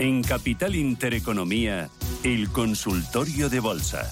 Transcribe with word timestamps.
En 0.00 0.22
Capital 0.22 0.76
Intereconomía, 0.76 1.90
el 2.24 2.48
consultorio 2.48 3.50
de 3.50 3.60
bolsa. 3.60 4.10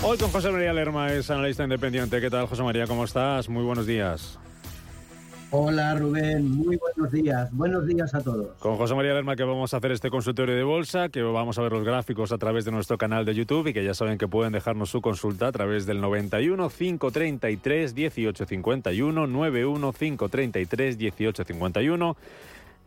Hoy 0.00 0.16
con 0.16 0.30
José 0.30 0.52
María 0.52 0.72
Lerma, 0.72 1.12
es 1.12 1.28
analista 1.28 1.64
independiente. 1.64 2.20
¿Qué 2.20 2.30
tal, 2.30 2.46
José 2.46 2.62
María? 2.62 2.86
¿Cómo 2.86 3.02
estás? 3.02 3.48
Muy 3.48 3.64
buenos 3.64 3.84
días. 3.84 4.38
Hola 5.50 5.96
Rubén, 5.96 6.48
muy 6.48 6.76
buenos 6.76 7.10
días. 7.10 7.52
Buenos 7.52 7.84
días 7.84 8.14
a 8.14 8.20
todos. 8.20 8.56
Con 8.60 8.76
José 8.76 8.94
María 8.94 9.12
Lerma 9.12 9.34
que 9.34 9.42
vamos 9.42 9.74
a 9.74 9.78
hacer 9.78 9.90
este 9.90 10.08
consultorio 10.08 10.54
de 10.54 10.62
bolsa, 10.62 11.08
que 11.08 11.22
vamos 11.22 11.58
a 11.58 11.62
ver 11.62 11.72
los 11.72 11.82
gráficos 11.82 12.30
a 12.30 12.38
través 12.38 12.64
de 12.64 12.70
nuestro 12.70 12.96
canal 12.96 13.24
de 13.24 13.34
YouTube 13.34 13.66
y 13.66 13.72
que 13.72 13.82
ya 13.82 13.94
saben 13.94 14.18
que 14.18 14.28
pueden 14.28 14.52
dejarnos 14.52 14.90
su 14.90 15.00
consulta 15.00 15.48
a 15.48 15.52
través 15.52 15.84
del 15.84 16.00
91 16.00 16.70
533 16.70 17.92
1851 17.92 19.26
91 19.26 19.92
533 19.92 20.96
1851 20.96 22.16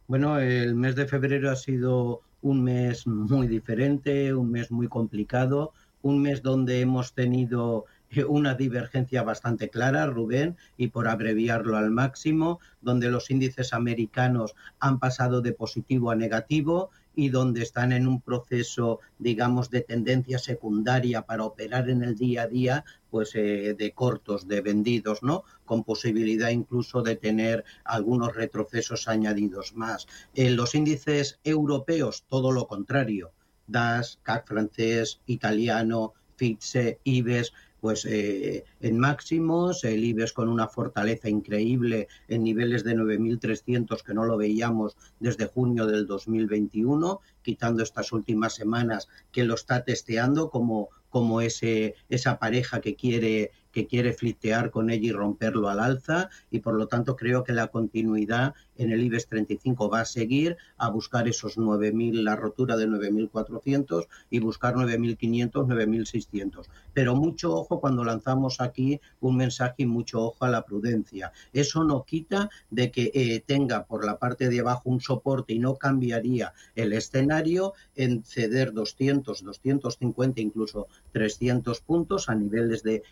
Bueno, 0.07 0.39
el 0.39 0.75
mes 0.75 0.97
de 0.97 1.05
febrero 1.07 1.51
ha 1.51 1.57
sido 1.57 2.23
un 2.41 2.65
mes 2.65 3.07
muy 3.07 3.47
diferente, 3.47 4.33
un 4.33 4.51
mes 4.51 4.71
muy 4.71 4.89
complicado 4.89 5.75
un 6.03 6.21
mes 6.21 6.43
donde 6.43 6.81
hemos 6.81 7.15
tenido 7.15 7.87
eh, 8.11 8.25
una 8.25 8.55
divergencia 8.55 9.23
bastante 9.23 9.71
clara, 9.71 10.07
Rubén, 10.07 10.57
y 10.77 10.89
por 10.89 11.09
abreviarlo 11.09 11.77
al 11.77 11.91
máximo, 11.91 12.61
donde 12.83 13.11
los 13.11 13.31
índices 13.31 13.73
americanos 13.73 14.55
han 14.81 14.99
pasado 14.99 15.41
de 15.41 15.53
positivo 15.53 16.11
a 16.11 16.15
negativo 16.15 16.91
y 17.15 17.29
donde 17.29 17.63
están 17.63 17.93
en 17.93 18.07
un 18.07 18.21
proceso, 18.21 19.01
digamos, 19.19 19.71
de 19.71 19.83
tendencia 19.83 20.39
secundaria 20.39 21.23
para 21.23 21.45
operar 21.45 21.89
en 21.89 22.03
el 22.03 22.17
día 22.17 22.43
a 22.43 22.47
día, 22.49 22.85
pues 23.11 23.35
eh, 23.35 23.75
de 23.79 23.93
cortos, 23.93 24.49
de 24.49 24.61
vendidos, 24.61 25.23
¿no? 25.23 25.45
Con 25.65 25.85
posibilidad 25.85 26.51
incluso 26.51 27.03
de 27.03 27.17
tener 27.17 27.65
algunos 27.85 28.35
retrocesos 28.35 29.09
añadidos 29.09 29.75
más. 29.75 30.07
En 30.35 30.57
los 30.57 30.75
índices 30.75 31.39
europeos, 31.45 32.25
todo 32.29 32.53
lo 32.53 32.67
contrario 32.67 33.33
DAS, 33.67 34.19
CAC 34.23 34.47
francés, 34.47 35.21
italiano, 35.27 36.15
FITSE, 36.37 36.99
IBEX, 37.05 37.53
pues 37.83 38.05
eh, 38.05 38.65
en 38.81 38.97
máximos, 38.97 39.83
el 39.83 40.05
IBEX 40.05 40.33
con 40.33 40.49
una 40.49 40.69
fortaleza 40.69 41.29
increíble 41.29 42.07
en 42.29 42.45
niveles 42.45 42.85
de 42.85 42.95
9.300 42.95 44.03
que 44.05 44.15
no 44.15 44.25
lo 44.25 44.37
veíamos 44.37 44.97
desde 45.19 45.47
junio 45.47 45.87
del 45.87 46.07
2021, 46.07 47.21
quitando 47.43 47.83
estas 47.83 48.13
últimas 48.13 48.55
semanas 48.55 49.09
que 49.33 49.43
lo 49.43 49.55
está 49.55 49.85
testeando 49.85 50.49
como, 50.49 50.91
como 51.11 51.41
ese, 51.41 51.97
esa 52.09 52.39
pareja 52.39 52.81
que 52.81 52.95
quiere 52.95 53.51
que 53.73 53.87
quiere 53.87 54.13
flitear 54.13 54.71
con 54.71 54.91
ella 54.91 55.09
y 55.09 55.13
romperlo 55.13 55.69
al 55.69 55.81
alza 55.81 56.31
y 56.51 56.61
por 56.61 56.75
lo 56.75 56.87
tanto 56.87 57.17
creo 57.17 57.43
que 57.43 57.53
la 57.53 57.69
continuidad 57.69 58.55
en 58.77 58.91
el 58.93 59.03
IBEX 59.03 59.27
35 59.27 59.89
va 59.89 60.01
a 60.01 60.05
seguir 60.05 60.57
a 60.77 60.91
buscar 60.91 61.29
esos 61.29 61.57
9.000, 61.57 62.23
la 62.23 62.37
rotura 62.37 62.77
de 62.77 62.89
9.400 62.89 64.07
y 64.31 64.39
buscar 64.39 64.75
9.500, 64.75 65.51
9.600. 65.67 66.67
Pero 66.93 67.15
mucho 67.15 67.55
ojo 67.55 67.81
cuando 67.81 68.05
lanzamos 68.05 68.61
aquí 68.61 69.01
un 69.21 69.37
mensaje 69.37 69.75
y 69.79 69.87
mucho 69.87 70.23
ojo 70.23 70.45
a 70.45 70.51
la 70.51 70.65
prudencia. 70.65 71.33
Eso 71.53 71.85
no 71.85 72.05
quita 72.05 72.51
de 72.71 72.91
que 72.91 73.11
eh, 73.15 73.43
tenga 73.45 73.85
por 73.85 74.05
la 74.05 74.19
parte 74.19 74.49
de 74.49 74.61
abajo 74.61 74.91
un 74.91 75.01
soporte 75.01 75.55
y 75.55 75.59
no 75.59 75.77
cambiaría 75.77 76.53
el 76.75 76.93
escenario 76.93 77.75
en 77.95 78.25
ceder 78.25 78.73
200, 78.73 79.43
250, 79.43 80.41
incluso 80.41 80.89
300 81.13 81.81
puntos 81.81 82.29
a 82.29 82.35
niveles 82.35 82.83
de 82.83 83.03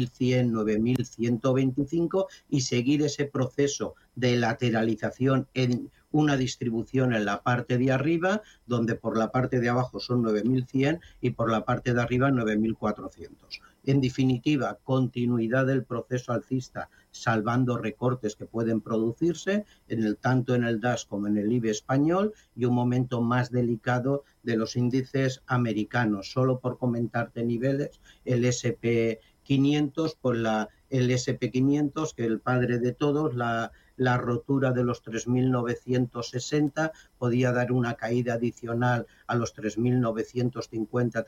9.100, 0.00 0.50
9.125 0.52 2.26
y 2.48 2.60
seguir 2.60 3.02
ese 3.02 3.24
proceso 3.26 3.94
de 4.14 4.36
lateralización 4.36 5.48
en 5.54 5.90
una 6.10 6.36
distribución 6.36 7.12
en 7.12 7.24
la 7.24 7.42
parte 7.42 7.76
de 7.76 7.90
arriba, 7.90 8.42
donde 8.66 8.94
por 8.94 9.18
la 9.18 9.32
parte 9.32 9.58
de 9.58 9.68
abajo 9.68 9.98
son 9.98 10.22
9.100 10.22 11.00
y 11.20 11.30
por 11.30 11.50
la 11.50 11.64
parte 11.64 11.92
de 11.92 12.00
arriba 12.00 12.30
9.400. 12.30 13.60
En 13.86 14.00
definitiva, 14.00 14.78
continuidad 14.82 15.66
del 15.66 15.84
proceso 15.84 16.32
alcista, 16.32 16.88
salvando 17.10 17.76
recortes 17.76 18.34
que 18.36 18.46
pueden 18.46 18.80
producirse 18.80 19.66
en 19.88 20.04
el, 20.04 20.16
tanto 20.16 20.54
en 20.54 20.64
el 20.64 20.80
DAS 20.80 21.04
como 21.04 21.26
en 21.26 21.36
el 21.36 21.52
IBE 21.52 21.70
español 21.70 22.32
y 22.56 22.64
un 22.64 22.74
momento 22.74 23.20
más 23.20 23.50
delicado 23.50 24.24
de 24.42 24.56
los 24.56 24.76
índices 24.76 25.42
americanos. 25.46 26.30
Solo 26.30 26.60
por 26.60 26.78
comentarte 26.78 27.44
niveles, 27.44 28.00
el 28.24 28.44
SP 28.46 29.20
500 29.44 30.16
por 30.16 30.36
la 30.36 30.68
el 30.90 31.10
SP500, 31.10 32.14
que 32.14 32.24
el 32.24 32.40
padre 32.40 32.78
de 32.78 32.92
todos, 32.92 33.34
la, 33.34 33.72
la 33.96 34.16
rotura 34.16 34.70
de 34.72 34.84
los 34.84 35.02
3.960 35.04 36.92
podía 37.18 37.50
dar 37.52 37.72
una 37.72 37.94
caída 37.94 38.34
adicional 38.34 39.06
a 39.26 39.34
los 39.34 39.56
3.950, 39.56 41.24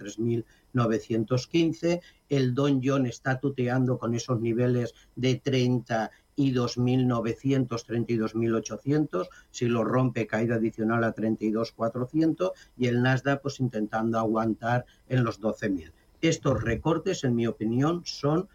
3.915. 0.72 2.00
El 2.28 2.54
Don 2.54 2.80
John 2.82 3.06
está 3.06 3.40
tuteando 3.40 3.98
con 3.98 4.14
esos 4.14 4.40
niveles 4.40 4.94
de 5.16 5.34
30 5.36 6.12
y 6.36 6.52
2.900, 6.52 7.66
32.800, 7.66 9.28
si 9.50 9.66
lo 9.66 9.82
rompe 9.82 10.26
caída 10.26 10.56
adicional 10.56 11.02
a 11.04 11.14
32.400 11.14 12.52
y 12.76 12.86
el 12.86 13.02
Nasdaq 13.02 13.42
pues 13.42 13.58
intentando 13.58 14.18
aguantar 14.18 14.84
en 15.08 15.24
los 15.24 15.40
12.000. 15.40 15.92
Estos 16.20 16.62
recortes, 16.62 17.24
en 17.24 17.34
mi 17.34 17.46
opinión, 17.46 18.02
son 18.04 18.48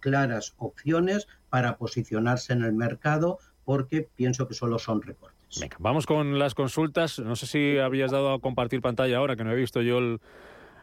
claras 0.00 0.54
opciones 0.58 1.28
para 1.48 1.76
posicionarse 1.76 2.52
en 2.52 2.62
el 2.62 2.72
mercado 2.72 3.38
porque 3.64 4.08
pienso 4.16 4.48
que 4.48 4.54
solo 4.54 4.78
son 4.78 5.02
recortes. 5.02 5.60
Venga, 5.60 5.76
vamos 5.78 6.06
con 6.06 6.38
las 6.38 6.54
consultas. 6.54 7.18
No 7.18 7.36
sé 7.36 7.46
si 7.46 7.78
habías 7.78 8.10
dado 8.10 8.32
a 8.32 8.40
compartir 8.40 8.80
pantalla 8.80 9.18
ahora, 9.18 9.36
que 9.36 9.44
no 9.44 9.52
he 9.52 9.56
visto 9.56 9.82
yo 9.82 9.98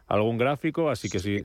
algún 0.07 0.37
gráfico, 0.37 0.89
así 0.89 1.09
que 1.09 1.19
sí. 1.19 1.43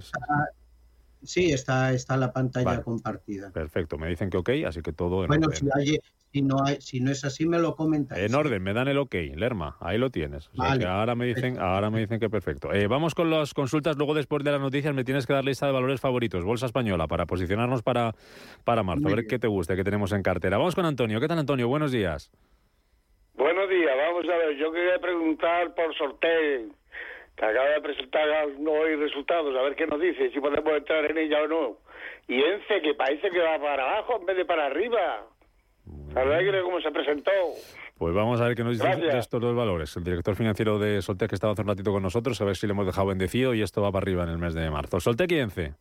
Sí, 1.24 1.52
está, 1.52 1.92
está 1.92 2.16
la 2.16 2.32
pantalla 2.32 2.82
compartida. 2.82 3.50
Perfecto, 3.50 3.98
me 3.98 4.08
dicen 4.08 4.30
que 4.30 4.36
ok, 4.36 4.50
así 4.66 4.82
que 4.82 4.92
todo 4.92 5.22
en 5.22 5.28
bueno, 5.28 5.46
orden. 5.46 5.58
Si, 5.58 5.66
hay, 5.74 5.98
si, 6.32 6.42
no 6.42 6.56
hay, 6.64 6.80
si 6.80 7.00
no 7.00 7.10
es 7.10 7.24
así, 7.24 7.46
me 7.46 7.58
lo 7.58 7.74
comentas. 7.74 8.18
En 8.18 8.34
orden, 8.34 8.62
me 8.62 8.74
dan 8.74 8.88
el 8.88 8.98
ok, 8.98 9.14
Lerma, 9.34 9.76
ahí 9.80 9.98
lo 9.98 10.10
tienes. 10.10 10.50
ahora 10.56 11.14
me 11.14 11.26
dicen, 11.26 11.58
ahora 11.58 11.90
me 11.90 12.00
dicen 12.00 12.20
que 12.20 12.28
perfecto. 12.28 12.72
Eh, 12.72 12.86
vamos 12.86 13.14
con 13.14 13.30
las 13.30 13.54
consultas, 13.54 13.96
luego 13.96 14.14
después 14.14 14.44
de 14.44 14.52
las 14.52 14.60
noticias 14.60 14.94
me 14.94 15.04
tienes 15.04 15.26
que 15.26 15.32
dar 15.32 15.44
lista 15.44 15.66
de 15.66 15.72
valores 15.72 16.00
favoritos, 16.00 16.44
Bolsa 16.44 16.66
Española, 16.66 17.06
para 17.06 17.26
posicionarnos 17.26 17.82
para, 17.82 18.14
para 18.64 18.82
marzo, 18.82 19.08
a 19.08 19.14
ver 19.14 19.26
qué 19.26 19.38
te 19.38 19.48
gusta, 19.48 19.76
qué 19.76 19.84
tenemos 19.84 20.12
en 20.12 20.22
cartera. 20.22 20.58
Vamos 20.58 20.74
con 20.74 20.84
Antonio. 20.84 21.20
¿Qué 21.20 21.28
tal, 21.28 21.38
Antonio? 21.38 21.68
Buenos 21.68 21.90
días. 21.90 22.30
Buenos 23.36 23.68
días, 23.68 23.90
vamos 23.96 24.24
a 24.28 24.36
ver, 24.36 24.56
yo 24.56 24.70
quería 24.70 24.98
preguntar 25.00 25.74
por 25.74 25.92
sorteo 25.96 26.68
que 27.36 27.44
acaba 27.44 27.68
de 27.70 27.80
presentar 27.80 28.28
hoy 28.66 28.96
resultados, 28.96 29.56
a 29.56 29.62
ver 29.62 29.74
qué 29.74 29.86
nos 29.86 30.00
dice, 30.00 30.30
si 30.30 30.40
podemos 30.40 30.72
entrar 30.72 31.04
en 31.10 31.18
ella 31.18 31.42
o 31.42 31.48
no. 31.48 31.78
Y 32.28 32.42
ENCE, 32.42 32.80
que 32.82 32.94
parece 32.94 33.30
que 33.30 33.40
va 33.40 33.58
para 33.58 33.90
abajo 33.90 34.18
en 34.20 34.26
vez 34.26 34.36
de 34.36 34.44
para 34.44 34.66
arriba. 34.66 35.26
¿Sabes 36.12 36.62
cómo 36.62 36.80
se 36.80 36.90
presentó? 36.90 37.30
Pues 37.98 38.14
vamos 38.14 38.40
a 38.40 38.46
ver 38.46 38.56
qué 38.56 38.64
nos 38.64 38.78
dice 38.78 38.96
de 38.96 39.18
estos 39.18 39.40
dos 39.40 39.54
valores. 39.54 39.96
El 39.96 40.04
director 40.04 40.34
financiero 40.34 40.78
de 40.78 41.02
Soltec 41.02 41.28
que 41.28 41.34
estaba 41.34 41.52
hace 41.52 41.62
un 41.62 41.68
ratito 41.68 41.92
con 41.92 42.02
nosotros, 42.02 42.40
a 42.40 42.44
ver 42.44 42.56
si 42.56 42.66
le 42.66 42.72
hemos 42.72 42.86
dejado 42.86 43.08
bendecido 43.08 43.54
y 43.54 43.62
esto 43.62 43.82
va 43.82 43.92
para 43.92 44.04
arriba 44.04 44.24
en 44.24 44.30
el 44.30 44.38
mes 44.38 44.54
de 44.54 44.70
marzo. 44.70 45.00
Soltec 45.00 45.30
y 45.32 45.38
ENCE. 45.38 45.74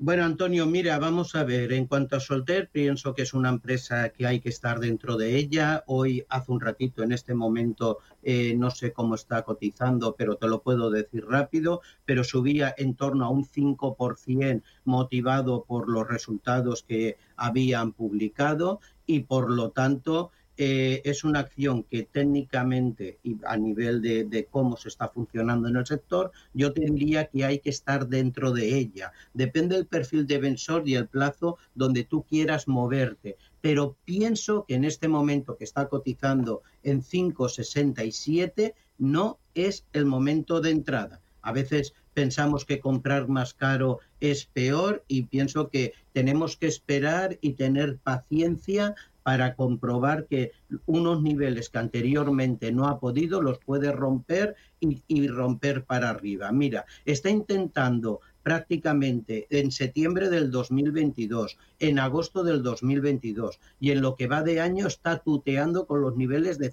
Bueno, 0.00 0.24
Antonio, 0.24 0.64
mira, 0.64 0.96
vamos 1.00 1.34
a 1.34 1.42
ver. 1.42 1.72
En 1.72 1.86
cuanto 1.86 2.14
a 2.14 2.20
Solter, 2.20 2.68
pienso 2.70 3.14
que 3.14 3.22
es 3.22 3.34
una 3.34 3.48
empresa 3.48 4.10
que 4.10 4.28
hay 4.28 4.38
que 4.38 4.48
estar 4.48 4.78
dentro 4.78 5.16
de 5.16 5.34
ella. 5.36 5.82
Hoy, 5.88 6.24
hace 6.28 6.52
un 6.52 6.60
ratito, 6.60 7.02
en 7.02 7.10
este 7.10 7.34
momento, 7.34 7.98
eh, 8.22 8.54
no 8.56 8.70
sé 8.70 8.92
cómo 8.92 9.16
está 9.16 9.42
cotizando, 9.42 10.14
pero 10.16 10.36
te 10.36 10.46
lo 10.46 10.62
puedo 10.62 10.88
decir 10.88 11.26
rápido, 11.26 11.80
pero 12.04 12.22
subía 12.22 12.72
en 12.78 12.94
torno 12.94 13.24
a 13.24 13.30
un 13.30 13.44
5% 13.44 14.62
motivado 14.84 15.64
por 15.64 15.88
los 15.88 16.06
resultados 16.06 16.84
que 16.84 17.16
habían 17.34 17.90
publicado 17.90 18.78
y, 19.04 19.20
por 19.20 19.50
lo 19.50 19.70
tanto, 19.72 20.30
eh, 20.60 21.02
es 21.04 21.22
una 21.22 21.38
acción 21.38 21.84
que 21.84 22.02
técnicamente 22.02 23.20
y 23.22 23.36
a 23.46 23.56
nivel 23.56 24.02
de, 24.02 24.48
cómo 24.50 24.76
se 24.76 24.88
está 24.88 25.08
funcionando 25.08 25.68
en 25.68 25.76
el 25.76 25.86
sector, 25.86 26.32
yo 26.52 26.72
tendría 26.72 27.26
que 27.26 27.44
hay 27.44 27.60
que 27.60 27.70
estar 27.70 28.08
dentro 28.08 28.50
de 28.50 28.76
ella. 28.76 29.12
Depende 29.34 29.76
del 29.76 29.86
perfil 29.86 30.26
de 30.26 30.38
vendor 30.38 30.82
y 30.84 30.96
el 30.96 31.06
plazo 31.06 31.58
donde 31.76 32.02
tú 32.02 32.24
quieras 32.24 32.66
moverte. 32.66 33.36
Pero 33.60 33.94
pienso 34.04 34.64
que 34.66 34.74
en 34.74 34.84
este 34.84 35.06
momento 35.06 35.56
que 35.56 35.62
está 35.62 35.88
cotizando 35.88 36.62
en 36.82 37.02
5,67 37.02 38.74
no 38.98 39.38
es 39.54 39.84
el 39.92 40.06
momento 40.06 40.60
de 40.60 40.70
entrada. 40.70 41.20
A 41.40 41.52
veces 41.52 41.94
pensamos 42.14 42.64
que 42.64 42.80
comprar 42.80 43.28
más 43.28 43.54
caro 43.54 44.00
es 44.18 44.46
peor 44.46 45.04
y 45.06 45.22
pienso 45.22 45.68
que 45.68 45.92
tenemos 46.12 46.56
que 46.56 46.66
esperar 46.66 47.38
y 47.40 47.52
tener 47.52 47.98
paciencia 47.98 48.96
para 49.28 49.56
comprobar 49.56 50.24
que 50.24 50.52
unos 50.86 51.20
niveles 51.20 51.68
que 51.68 51.76
anteriormente 51.76 52.72
no 52.72 52.88
ha 52.88 52.98
podido 52.98 53.42
los 53.42 53.58
puede 53.58 53.92
romper 53.92 54.56
y, 54.80 55.28
romper 55.28 55.84
para 55.84 56.08
arriba. 56.08 56.50
Mira, 56.50 56.86
está 57.04 57.28
intentando 57.28 58.22
prácticamente 58.42 59.46
en 59.50 59.70
septiembre 59.70 60.30
del 60.30 60.50
2022, 60.50 61.58
en 61.78 61.98
agosto 61.98 62.42
del 62.42 62.62
2022 62.62 63.60
y 63.78 63.90
en 63.90 64.00
lo 64.00 64.16
que 64.16 64.28
va 64.28 64.42
de 64.42 64.62
año 64.62 64.86
está 64.86 65.18
tuteando 65.18 65.86
con 65.86 66.00
los 66.00 66.16
niveles 66.16 66.58
de 66.58 66.70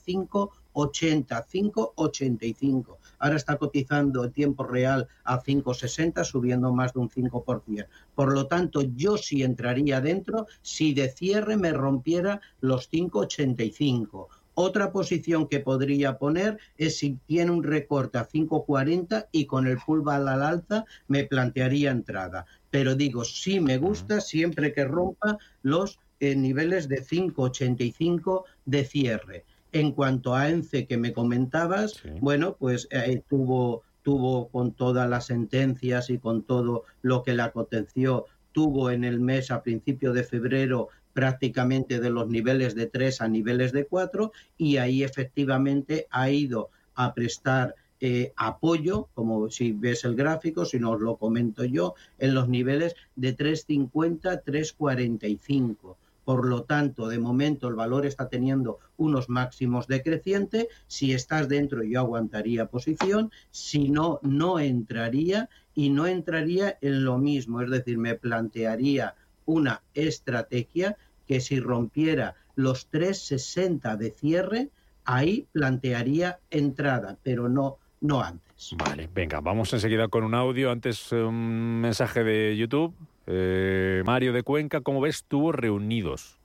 5,80, 0.75 1.45
5,85. 1.45 2.97
Ahora 3.19 3.37
está 3.37 3.57
cotizando 3.57 4.25
en 4.25 4.31
tiempo 4.31 4.63
real 4.63 5.07
a 5.23 5.41
5,60, 5.41 6.23
subiendo 6.25 6.73
más 6.73 6.93
de 6.93 6.99
un 6.99 7.09
5%. 7.09 7.87
Por 8.13 8.33
lo 8.33 8.47
tanto, 8.47 8.81
yo 8.81 9.17
sí 9.17 9.43
entraría 9.43 10.01
dentro 10.01 10.47
si 10.61 10.93
de 10.93 11.09
cierre 11.09 11.57
me 11.57 11.71
rompiera 11.71 12.41
los 12.59 12.91
5,85 12.91 14.27
otra 14.57 14.93
posición 14.93 15.47
que 15.49 15.59
podría 15.59 16.17
poner 16.17 16.57
es 16.77 16.97
si 16.97 17.19
tiene 17.27 17.51
un 17.51 17.61
recorte 17.61 18.17
a 18.17 18.27
5.40 18.27 19.27
y 19.33 19.45
con 19.47 19.67
el 19.67 19.77
pullback 19.77 20.27
al 20.27 20.41
alza 20.41 20.85
me 21.09 21.25
plantearía 21.25 21.91
entrada. 21.91 22.45
Pero 22.71 22.95
digo, 22.95 23.25
sí 23.25 23.59
me 23.59 23.77
gusta 23.77 24.21
siempre 24.21 24.71
que 24.71 24.85
rompa 24.85 25.37
los 25.61 25.99
eh, 26.21 26.35
niveles 26.37 26.87
de 26.87 27.03
5.85 27.03 28.43
de 28.65 28.85
cierre. 28.85 29.45
En 29.75 29.91
cuanto 29.91 30.33
a 30.33 30.49
ENCE 30.49 30.87
que 30.87 30.95
me 30.95 31.11
comentabas, 31.11 32.01
bueno, 32.21 32.55
pues 32.57 32.87
eh, 32.91 33.21
tuvo 33.27 33.83
tuvo 34.03 34.47
con 34.49 34.71
todas 34.71 35.09
las 35.09 35.25
sentencias 35.25 36.09
y 36.09 36.17
con 36.19 36.43
todo 36.43 36.83
lo 37.01 37.23
que 37.23 37.33
la 37.33 37.45
aconteció, 37.45 38.27
tuvo 38.53 38.89
en 38.91 39.03
el 39.03 39.19
mes 39.19 39.51
a 39.51 39.63
principio 39.63 40.13
de 40.13 40.23
febrero 40.23 40.87
prácticamente 41.11 41.99
de 41.99 42.09
los 42.09 42.29
niveles 42.29 42.73
de 42.75 42.85
3 42.85 43.19
a 43.21 43.27
niveles 43.27 43.73
de 43.73 43.85
4 43.85 44.31
y 44.57 44.77
ahí 44.77 45.03
efectivamente 45.03 46.07
ha 46.09 46.29
ido 46.29 46.69
a 46.93 47.13
prestar 47.13 47.75
eh, 47.99 48.31
apoyo, 48.35 49.09
como 49.13 49.49
si 49.49 49.71
ves 49.71 50.05
el 50.05 50.15
gráfico, 50.15 50.65
si 50.65 50.79
no 50.79 50.91
os 50.91 51.01
lo 51.01 51.17
comento 51.17 51.65
yo, 51.65 51.95
en 52.19 52.35
los 52.35 52.47
niveles 52.47 52.95
de 53.15 53.35
3,50, 53.35 54.43
3,45. 54.45 55.95
Por 56.25 56.47
lo 56.47 56.63
tanto, 56.63 57.07
de 57.07 57.19
momento 57.19 57.67
el 57.67 57.75
valor 57.75 58.05
está 58.05 58.27
teniendo 58.27 58.79
unos 58.97 59.29
máximos 59.29 59.87
decrecientes. 59.87 60.67
Si 60.87 61.13
estás 61.13 61.47
dentro, 61.47 61.83
yo 61.83 61.99
aguantaría 61.99 62.65
posición. 62.65 63.31
Si 63.51 63.89
no, 63.89 64.19
no 64.23 64.59
entraría 64.59 65.49
y 65.75 65.89
no 65.91 66.07
entraría 66.07 66.77
en 66.81 67.05
lo 67.05 67.19
mismo. 67.19 67.61
Es 67.61 67.69
decir, 67.69 67.99
me 67.99 68.15
plantearía 68.15 69.13
una 69.45 69.83
estrategia 69.93 70.97
que 71.27 71.39
si 71.39 71.59
rompiera 71.59 72.35
los 72.55 72.87
360 72.87 73.95
de 73.95 74.11
cierre, 74.11 74.69
ahí 75.03 75.47
plantearía 75.51 76.39
entrada, 76.49 77.17
pero 77.21 77.49
no, 77.49 77.77
no 78.01 78.21
antes. 78.21 78.75
Vale, 78.77 79.09
venga, 79.13 79.41
vamos 79.41 79.71
enseguida 79.73 80.07
con 80.07 80.23
un 80.23 80.33
audio. 80.33 80.71
Antes 80.71 81.11
un 81.11 81.81
mensaje 81.81 82.23
de 82.23 82.57
YouTube. 82.57 82.95
Eh, 83.27 84.03
Mario 84.05 84.33
de 84.33 84.43
Cuenca, 84.43 84.81
¿cómo 84.81 85.01
ves 85.01 85.25
tú 85.27 85.51
reunidos? 85.51 86.39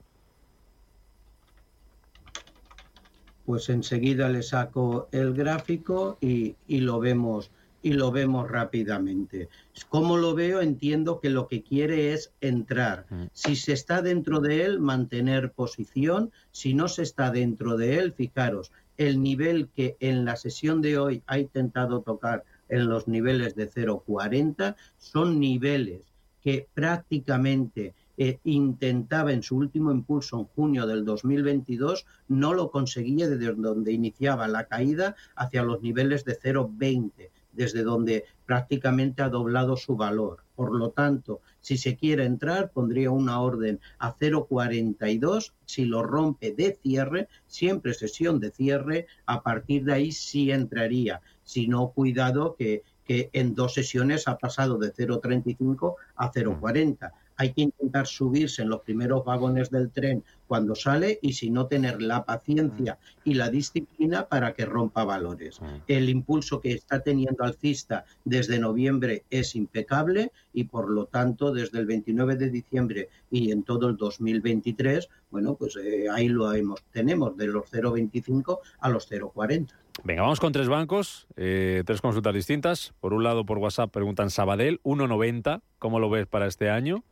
Pues 3.45 3.69
enseguida 3.69 4.29
le 4.29 4.43
saco 4.43 5.07
el 5.11 5.33
gráfico 5.33 6.17
y, 6.21 6.55
y 6.67 6.79
lo 6.81 6.99
vemos 6.99 7.51
y 7.83 7.93
lo 7.93 8.11
vemos 8.11 8.49
rápidamente. 8.49 9.49
Como 9.89 10.17
lo 10.17 10.35
veo, 10.35 10.61
entiendo 10.61 11.19
que 11.19 11.29
lo 11.29 11.47
que 11.47 11.63
quiere 11.63 12.13
es 12.13 12.31
entrar. 12.39 13.07
Mm. 13.09 13.23
Si 13.33 13.55
se 13.55 13.73
está 13.73 14.01
dentro 14.01 14.39
de 14.39 14.65
él, 14.65 14.79
mantener 14.79 15.51
posición. 15.51 16.31
Si 16.51 16.73
no 16.73 16.87
se 16.87 17.01
está 17.03 17.31
dentro 17.31 17.77
de 17.77 17.97
él, 17.97 18.13
fijaros, 18.13 18.71
el 18.97 19.21
nivel 19.21 19.69
que 19.69 19.97
en 19.99 20.25
la 20.25 20.35
sesión 20.35 20.81
de 20.81 20.99
hoy 20.99 21.23
ha 21.25 21.39
intentado 21.39 22.01
tocar 22.01 22.43
en 22.69 22.87
los 22.87 23.07
niveles 23.07 23.55
de 23.55 23.69
0,40 23.69 24.75
son 24.97 25.39
niveles 25.39 26.10
que 26.41 26.67
prácticamente 26.73 27.93
eh, 28.17 28.39
intentaba 28.43 29.31
en 29.31 29.43
su 29.43 29.55
último 29.55 29.91
impulso 29.91 30.39
en 30.39 30.45
junio 30.45 30.85
del 30.85 31.05
2022, 31.05 32.05
no 32.27 32.53
lo 32.53 32.71
conseguía 32.71 33.27
desde 33.27 33.53
donde 33.53 33.91
iniciaba 33.91 34.47
la 34.47 34.65
caída 34.65 35.15
hacia 35.35 35.63
los 35.63 35.81
niveles 35.81 36.25
de 36.25 36.37
0,20 36.37 37.29
desde 37.53 37.83
donde 37.83 38.25
prácticamente 38.45 39.21
ha 39.21 39.29
doblado 39.29 39.77
su 39.77 39.95
valor. 39.95 40.43
Por 40.55 40.75
lo 40.75 40.91
tanto, 40.91 41.41
si 41.59 41.77
se 41.77 41.95
quiere 41.95 42.25
entrar, 42.25 42.71
pondría 42.71 43.11
una 43.11 43.41
orden 43.41 43.79
a 43.99 44.15
0,42. 44.15 45.53
Si 45.65 45.85
lo 45.85 46.03
rompe 46.03 46.51
de 46.51 46.77
cierre, 46.81 47.27
siempre 47.47 47.93
sesión 47.93 48.39
de 48.39 48.51
cierre, 48.51 49.07
a 49.25 49.41
partir 49.41 49.85
de 49.85 49.93
ahí 49.93 50.11
sí 50.11 50.51
entraría. 50.51 51.21
Si 51.43 51.67
no, 51.67 51.91
cuidado 51.91 52.55
que, 52.55 52.83
que 53.05 53.29
en 53.33 53.55
dos 53.55 53.73
sesiones 53.73 54.27
ha 54.27 54.37
pasado 54.37 54.77
de 54.77 54.93
0,35 54.93 55.95
a 56.15 56.31
0,40 56.31 57.11
hay 57.41 57.53
que 57.53 57.61
intentar 57.61 58.05
subirse 58.05 58.61
en 58.61 58.69
los 58.69 58.81
primeros 58.81 59.25
vagones 59.25 59.71
del 59.71 59.89
tren 59.89 60.23
cuando 60.45 60.75
sale 60.75 61.17
y 61.23 61.33
si 61.33 61.49
no 61.49 61.65
tener 61.65 61.99
la 61.99 62.23
paciencia 62.23 62.99
mm. 63.01 63.29
y 63.29 63.33
la 63.33 63.49
disciplina 63.49 64.27
para 64.27 64.53
que 64.53 64.65
rompa 64.65 65.05
valores. 65.05 65.59
Mm. 65.59 65.65
El 65.87 66.09
impulso 66.09 66.61
que 66.61 66.73
está 66.73 66.99
teniendo 66.99 67.43
alcista 67.43 68.05
desde 68.25 68.59
noviembre 68.59 69.23
es 69.31 69.55
impecable 69.55 70.31
y 70.53 70.65
por 70.65 70.91
lo 70.91 71.05
tanto 71.05 71.51
desde 71.51 71.79
el 71.79 71.87
29 71.87 72.35
de 72.35 72.49
diciembre 72.51 73.09
y 73.31 73.51
en 73.51 73.63
todo 73.63 73.89
el 73.89 73.97
2023, 73.97 75.09
bueno, 75.31 75.55
pues 75.55 75.75
eh, 75.77 76.09
ahí 76.11 76.27
lo 76.27 76.53
hemos, 76.53 76.83
tenemos 76.91 77.35
de 77.37 77.47
los 77.47 77.71
0,25 77.71 78.59
a 78.81 78.89
los 78.89 79.09
0,40. 79.09 79.71
Venga, 80.03 80.23
vamos 80.23 80.39
con 80.39 80.51
tres 80.51 80.67
bancos, 80.67 81.27
eh, 81.35 81.83
tres 81.85 82.01
consultas 82.01 82.33
distintas. 82.33 82.93
Por 82.99 83.13
un 83.13 83.23
lado, 83.23 83.45
por 83.45 83.59
WhatsApp 83.59 83.91
preguntan 83.91 84.29
Sabadell, 84.29 84.79
1,90, 84.83 85.61
¿cómo 85.77 85.99
lo 85.99 86.09
ves 86.09 86.25
para 86.25 86.47
este 86.47 86.69
año? 86.69 87.03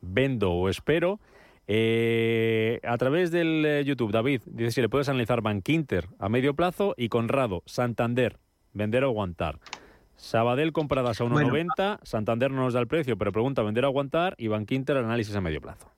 vendo 0.00 0.52
o 0.52 0.68
espero. 0.68 1.20
Eh, 1.68 2.80
a 2.84 2.96
través 2.96 3.30
del 3.30 3.64
eh, 3.66 3.84
YouTube, 3.84 4.12
David 4.12 4.42
dice 4.46 4.70
si 4.70 4.80
le 4.80 4.88
puedes 4.88 5.08
analizar 5.08 5.42
Bankinter 5.42 6.08
a 6.18 6.28
medio 6.28 6.54
plazo 6.54 6.94
y 6.96 7.08
Conrado, 7.08 7.62
Santander, 7.66 8.38
vender 8.72 9.04
o 9.04 9.08
aguantar. 9.08 9.58
Sabadell 10.14 10.72
compradas 10.72 11.20
a 11.20 11.24
1,90, 11.24 11.98
Santander 12.02 12.50
no 12.50 12.62
nos 12.62 12.72
da 12.72 12.80
el 12.80 12.86
precio, 12.86 13.18
pero 13.18 13.32
pregunta 13.32 13.62
vender 13.62 13.84
o 13.84 13.88
aguantar 13.88 14.34
y 14.38 14.48
Bankinter 14.48 14.96
análisis 14.96 15.34
a 15.34 15.40
medio 15.40 15.60
plazo. 15.60 15.95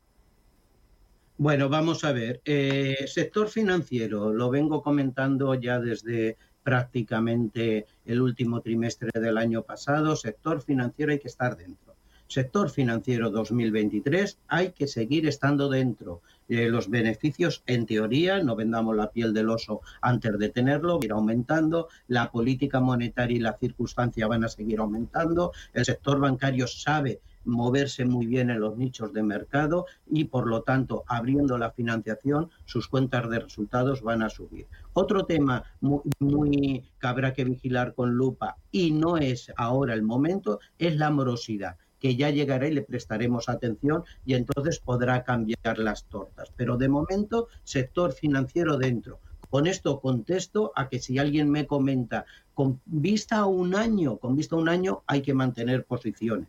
Bueno, 1.38 1.68
vamos 1.68 2.02
a 2.02 2.10
ver. 2.10 2.40
Eh, 2.44 3.04
sector 3.06 3.48
financiero, 3.48 4.32
lo 4.32 4.50
vengo 4.50 4.82
comentando 4.82 5.54
ya 5.54 5.78
desde 5.78 6.36
prácticamente 6.64 7.86
el 8.04 8.20
último 8.20 8.60
trimestre 8.60 9.10
del 9.14 9.38
año 9.38 9.62
pasado. 9.62 10.16
Sector 10.16 10.60
financiero 10.62 11.12
hay 11.12 11.20
que 11.20 11.28
estar 11.28 11.56
dentro 11.56 11.88
sector 12.28 12.68
financiero 12.68 13.30
2023 13.30 14.38
hay 14.48 14.72
que 14.72 14.86
seguir 14.86 15.26
estando 15.26 15.68
dentro. 15.68 16.20
Eh, 16.48 16.68
los 16.68 16.88
beneficios, 16.88 17.62
en 17.66 17.86
teoría, 17.86 18.42
no 18.42 18.54
vendamos 18.54 18.96
la 18.96 19.10
piel 19.10 19.32
del 19.32 19.48
oso 19.48 19.80
antes 20.00 20.38
de 20.38 20.48
tenerlo, 20.50 21.00
ir 21.02 21.12
aumentando. 21.12 21.88
La 22.06 22.30
política 22.30 22.80
monetaria 22.80 23.36
y 23.36 23.40
la 23.40 23.56
circunstancia 23.58 24.26
van 24.26 24.44
a 24.44 24.48
seguir 24.48 24.78
aumentando. 24.78 25.52
El 25.72 25.84
sector 25.84 26.20
bancario 26.20 26.66
sabe 26.66 27.20
moverse 27.48 28.04
muy 28.04 28.26
bien 28.26 28.50
en 28.50 28.60
los 28.60 28.76
nichos 28.76 29.12
de 29.12 29.22
mercado 29.22 29.86
y 30.06 30.24
por 30.24 30.46
lo 30.46 30.62
tanto 30.62 31.04
abriendo 31.06 31.58
la 31.58 31.72
financiación 31.72 32.50
sus 32.64 32.88
cuentas 32.88 33.28
de 33.28 33.40
resultados 33.40 34.02
van 34.02 34.22
a 34.22 34.30
subir. 34.30 34.66
Otro 34.92 35.24
tema 35.24 35.64
muy, 35.80 36.84
que 37.00 37.06
habrá 37.06 37.32
que 37.32 37.44
vigilar 37.44 37.94
con 37.94 38.14
lupa 38.14 38.56
y 38.70 38.92
no 38.92 39.16
es 39.16 39.52
ahora 39.56 39.94
el 39.94 40.02
momento 40.02 40.60
es 40.78 40.96
la 40.96 41.10
morosidad 41.10 41.76
que 41.98 42.14
ya 42.14 42.30
llegará 42.30 42.68
y 42.68 42.74
le 42.74 42.82
prestaremos 42.82 43.48
atención 43.48 44.04
y 44.24 44.34
entonces 44.34 44.78
podrá 44.78 45.24
cambiar 45.24 45.78
las 45.78 46.04
tortas. 46.04 46.52
Pero 46.56 46.76
de 46.76 46.88
momento, 46.88 47.48
sector 47.64 48.12
financiero 48.12 48.76
dentro. 48.76 49.18
Con 49.50 49.66
esto 49.66 50.00
contesto 50.00 50.72
a 50.76 50.88
que 50.88 51.00
si 51.00 51.18
alguien 51.18 51.50
me 51.50 51.66
comenta, 51.66 52.24
con 52.54 52.80
vista 52.84 53.38
a 53.38 53.46
un 53.46 53.74
año, 53.74 54.18
con 54.18 54.36
vista 54.36 54.56
a 54.56 54.58
un 54.58 54.68
año 54.68 55.02
hay 55.06 55.22
que 55.22 55.34
mantener 55.34 55.84
posiciones. 55.84 56.48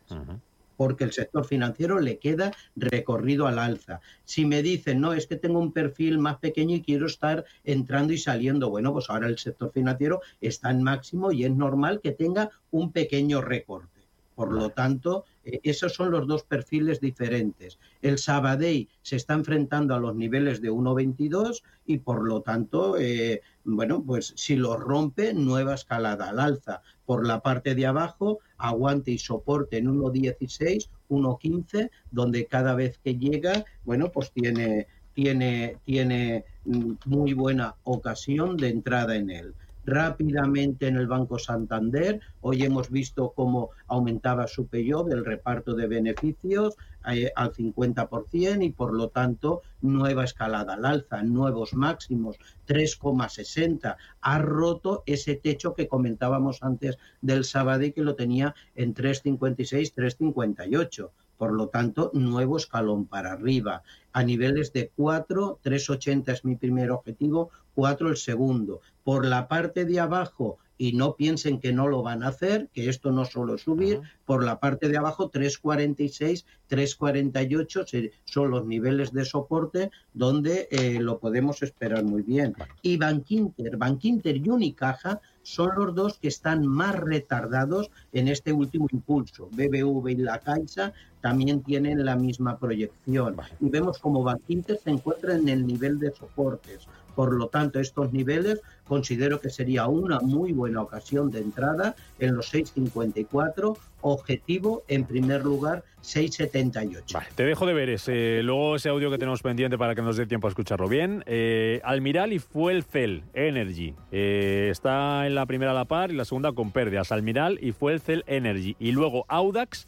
Porque 0.79 1.03
el 1.03 1.11
sector 1.11 1.45
financiero 1.45 1.99
le 1.99 2.19
queda 2.19 2.53
recorrido 2.77 3.47
al 3.47 3.59
alza. 3.59 3.99
Si 4.23 4.45
me 4.45 4.63
dicen, 4.63 5.01
no, 5.01 5.11
es 5.11 5.27
que 5.27 5.35
tengo 5.35 5.59
un 5.59 5.73
perfil 5.73 6.19
más 6.19 6.37
pequeño 6.37 6.77
y 6.77 6.81
quiero 6.81 7.05
estar 7.05 7.43
entrando 7.65 8.13
y 8.13 8.17
saliendo, 8.17 8.69
bueno, 8.69 8.93
pues 8.93 9.09
ahora 9.09 9.27
el 9.27 9.37
sector 9.37 9.73
financiero 9.73 10.21
está 10.39 10.71
en 10.71 10.81
máximo 10.81 11.33
y 11.33 11.43
es 11.43 11.51
normal 11.51 11.99
que 12.01 12.13
tenga 12.13 12.49
un 12.71 12.93
pequeño 12.93 13.41
recorte. 13.41 13.98
Por 14.39 14.53
lo 14.53 14.69
tanto, 14.69 15.25
eh, 15.43 15.59
esos 15.63 15.95
son 15.95 16.11
los 16.11 16.25
dos 16.25 16.43
perfiles 16.43 17.01
diferentes. 17.01 17.77
El 18.01 18.17
Sabadell 18.17 18.87
se 19.01 19.17
está 19.17 19.33
enfrentando 19.33 19.93
a 19.93 19.99
los 19.99 20.15
niveles 20.15 20.61
de 20.61 20.71
1,22 20.71 21.61
y 21.85 21.97
por 21.97 22.25
lo 22.25 22.39
tanto, 22.39 22.95
eh, 22.97 23.41
bueno, 23.65 24.01
pues 24.01 24.31
si 24.37 24.55
lo 24.55 24.77
rompe, 24.77 25.33
nueva 25.33 25.73
escalada 25.73 26.29
al 26.29 26.39
alza. 26.39 26.81
Por 27.05 27.27
la 27.27 27.41
parte 27.41 27.75
de 27.75 27.85
abajo, 27.85 28.39
aguante 28.57 29.11
y 29.11 29.17
soporte 29.17 29.77
en 29.77 29.87
1,16, 29.87 30.87
1,15, 31.09 31.91
donde 32.09 32.45
cada 32.45 32.75
vez 32.75 32.97
que 33.03 33.17
llega, 33.17 33.65
bueno, 33.83 34.09
pues 34.09 34.31
tiene, 34.31 34.87
tiene, 35.13 35.79
tiene 35.83 36.45
mm, 36.63 36.93
muy 37.07 37.33
buena 37.33 37.75
ocasión 37.83 38.55
de 38.55 38.69
entrada 38.69 39.17
en 39.17 39.31
él 39.31 39.53
rápidamente 39.89 40.87
en 40.87 40.95
el 40.95 41.07
Banco 41.07 41.39
Santander. 41.39 42.21
Hoy 42.41 42.63
hemos 42.63 42.89
visto 42.89 43.33
cómo 43.35 43.71
aumentaba 43.87 44.47
su 44.47 44.67
payoff, 44.67 45.09
el 45.11 45.25
reparto 45.25 45.73
de 45.73 45.87
beneficios 45.87 46.77
eh, 47.11 47.31
al 47.35 47.53
50% 47.53 48.63
y 48.63 48.71
por 48.71 48.93
lo 48.93 49.09
tanto 49.09 49.61
nueva 49.81 50.23
escalada 50.23 50.75
al 50.75 50.85
alza, 50.85 51.23
nuevos 51.23 51.73
máximos, 51.73 52.37
3,60. 52.67 53.97
Ha 54.21 54.39
roto 54.39 55.03
ese 55.05 55.35
techo 55.35 55.73
que 55.73 55.87
comentábamos 55.87 56.61
antes 56.61 56.97
del 57.21 57.43
sábado 57.43 57.83
y 57.83 57.91
que 57.91 58.03
lo 58.03 58.15
tenía 58.15 58.53
en 58.75 58.93
3,56, 58.93 59.93
3,58 59.95 61.09
por 61.39 61.53
lo 61.53 61.69
tanto, 61.69 62.11
nuevo 62.13 62.57
escalón 62.57 63.05
para 63.05 63.31
arriba. 63.31 63.81
A 64.11 64.23
niveles 64.23 64.73
de 64.73 64.91
4, 64.93 65.59
3,80 65.63 66.33
es 66.33 66.43
mi 66.43 66.57
primer 66.57 66.91
objetivo, 66.91 67.49
4 67.79 68.09
el 68.09 68.17
segundo. 68.17 68.81
Por 69.05 69.25
la 69.25 69.47
parte 69.47 69.85
de 69.85 70.01
abajo, 70.01 70.57
y 70.77 70.93
no 70.93 71.15
piensen 71.15 71.59
que 71.59 71.71
no 71.71 71.87
lo 71.87 72.01
van 72.03 72.23
a 72.23 72.29
hacer, 72.29 72.67
que 72.73 72.89
esto 72.89 73.11
no 73.11 73.23
solo 73.23 73.57
subir, 73.57 74.01
por 74.25 74.43
la 74.43 74.59
parte 74.59 74.89
de 74.89 74.97
abajo 74.97 75.31
3,46, 75.31 76.45
3,48 76.69 78.11
son 78.25 78.51
los 78.51 78.65
niveles 78.65 79.13
de 79.13 79.23
soporte 79.23 79.91
donde 80.13 80.67
eh, 80.71 80.99
lo 80.99 81.19
podemos 81.19 81.63
esperar 81.63 82.03
muy 82.03 82.21
bien. 82.21 82.53
Y 82.81 82.97
Bankinter, 82.97 83.77
Bankinter 83.77 84.37
y 84.37 84.49
Unicaja 84.49 85.21
son 85.41 85.71
los 85.77 85.95
dos 85.95 86.17
que 86.17 86.27
están 86.27 86.65
más 86.67 86.95
retardados 86.95 87.91
en 88.13 88.27
este 88.27 88.51
último 88.53 88.87
impulso. 88.91 89.49
BBV 89.51 90.09
y 90.11 90.15
la 90.15 90.39
Caixa 90.39 90.93
también 91.21 91.61
tienen 91.63 92.05
la 92.05 92.15
misma 92.15 92.57
proyección. 92.57 93.35
Y 93.59 93.69
vemos 93.69 93.99
como 93.99 94.23
Bankinter 94.23 94.77
se 94.77 94.89
encuentra 94.89 95.35
en 95.35 95.49
el 95.49 95.65
nivel 95.65 95.99
de 95.99 96.11
soportes. 96.11 96.87
Por 97.15 97.33
lo 97.33 97.47
tanto, 97.47 97.81
estos 97.81 98.13
niveles 98.13 98.61
considero 98.87 99.41
que 99.41 99.49
sería 99.49 99.87
una 99.87 100.21
muy 100.21 100.53
buena 100.53 100.81
ocasión 100.81 101.29
de 101.31 101.39
entrada 101.39 101.95
en 102.17 102.35
los 102.35 102.53
6.54, 102.53 103.77
objetivo 104.01 104.83
en 104.87 105.03
primer 105.03 105.43
lugar 105.43 105.83
6.78. 106.01 107.13
Vale, 107.13 107.27
te 107.35 107.43
dejo 107.43 107.65
de 107.65 107.73
ver 107.73 107.89
ese, 107.89 108.41
luego 108.41 108.77
ese 108.77 108.87
audio 108.87 109.11
que 109.11 109.17
tenemos 109.17 109.41
pendiente 109.41 109.77
para 109.77 109.95
que 109.95 110.01
nos 110.01 110.15
dé 110.15 110.27
tiempo 110.27 110.47
a 110.47 110.49
escucharlo 110.49 110.87
bien. 110.87 111.23
Eh, 111.25 111.81
Almiral 111.83 112.31
y 112.31 112.39
Fuelcel 112.39 113.23
Energy. 113.33 113.95
Eh, 114.13 114.69
está 114.71 115.27
en 115.27 115.35
la 115.35 115.45
primera 115.45 115.71
a 115.71 115.75
la 115.75 115.85
par 115.85 116.11
y 116.11 116.15
la 116.15 116.23
segunda 116.23 116.53
con 116.53 116.71
pérdidas. 116.71 117.11
Almiral 117.11 117.59
y 117.61 117.73
Fuelcel 117.73 118.23
Energy. 118.27 118.77
Y 118.79 118.93
luego 118.93 119.25
Audax 119.27 119.87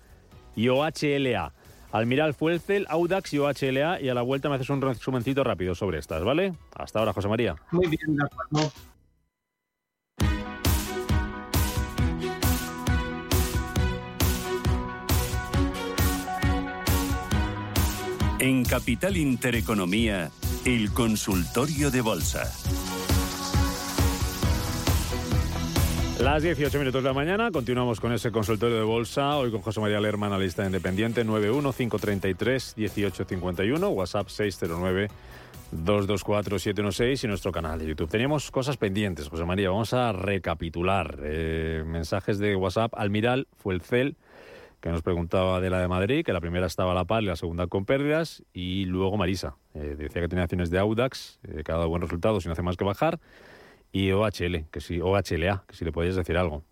y 0.56 0.70
OHLA. 0.70 1.54
Almiral 1.92 2.34
Fuelcel, 2.34 2.86
Audax 2.90 3.34
y 3.34 3.40
OHLA 3.40 4.02
y 4.02 4.10
a 4.10 4.14
la 4.14 4.22
vuelta 4.22 4.50
me 4.50 4.56
haces 4.56 4.70
un 4.70 4.82
resumencito 4.82 5.44
rápido 5.44 5.76
sobre 5.76 6.00
estas, 6.00 6.24
¿vale? 6.24 6.54
Hasta 6.76 7.00
ahora, 7.00 7.14
José 7.14 7.28
María. 7.28 7.56
Muy 7.72 7.88
bien, 7.88 8.16
de 8.16 8.24
acuerdo. 8.24 8.72
En 18.40 18.66
Capital 18.66 19.18
Intereconomía, 19.18 20.32
el 20.66 20.92
consultorio 20.94 21.92
de 21.92 22.02
bolsa. 22.02 22.52
Las 26.22 26.44
18 26.44 26.78
minutos 26.78 27.02
de 27.02 27.10
la 27.10 27.14
mañana, 27.14 27.50
continuamos 27.50 28.00
con 28.00 28.14
ese 28.14 28.32
consultorio 28.32 28.78
de 28.78 28.84
bolsa, 28.84 29.38
hoy 29.38 29.50
con 29.50 29.62
José 29.62 29.82
María 29.82 30.00
Lerman, 30.00 30.32
analista 30.32 30.64
independiente, 30.64 31.26
915331851, 31.26 33.92
WhatsApp 33.92 34.30
609 34.30 35.08
224-716 35.76 37.24
y 37.24 37.28
nuestro 37.28 37.52
canal 37.52 37.80
de 37.80 37.88
YouTube. 37.88 38.08
Teníamos 38.08 38.52
cosas 38.52 38.78
pendientes, 38.78 39.30
José 39.30 39.46
María. 39.46 39.72
Vamos 39.72 39.96
a 39.96 40.12
recapitular. 40.12 41.18
Eh, 41.24 41.84
mensajes 41.88 42.38
de 42.38 42.56
WhatsApp. 42.56 42.94
Almiral 42.96 43.48
fue 43.58 43.74
el 43.74 43.82
CEL 43.82 44.16
que 44.80 44.90
nos 44.90 45.02
preguntaba 45.02 45.60
de 45.60 45.72
la 45.72 45.80
de 45.80 45.88
Madrid, 45.88 46.24
que 46.24 46.34
la 46.34 46.42
primera 46.42 46.68
estaba 46.68 46.92
a 46.92 46.96
la 46.96 47.06
par 47.06 47.24
y 47.24 47.28
la 47.28 47.36
segunda 47.36 47.66
con 47.66 47.86
pérdidas. 47.86 48.44
Y 48.54 48.86
luego 48.86 49.18
Marisa. 49.18 49.56
Eh, 49.74 49.96
decía 49.98 50.22
que 50.22 50.28
tenía 50.28 50.44
acciones 50.44 50.70
de 50.70 50.78
Audax, 50.78 51.40
eh, 51.48 51.64
que 51.66 51.72
ha 51.72 51.78
dado 51.78 51.90
buen 51.90 52.04
resultado 52.04 52.40
sin 52.42 52.52
hacer 52.52 52.64
más 52.64 52.78
que 52.78 52.84
bajar 52.84 53.20
y 53.92 54.12
OHL, 54.12 54.66
que 54.72 54.82
si, 54.82 55.02
OHLA, 55.02 55.64
que 55.68 55.76
si 55.76 55.86
le 55.86 55.92
podías 55.92 56.16
decir 56.16 56.38
algo. 56.38 56.64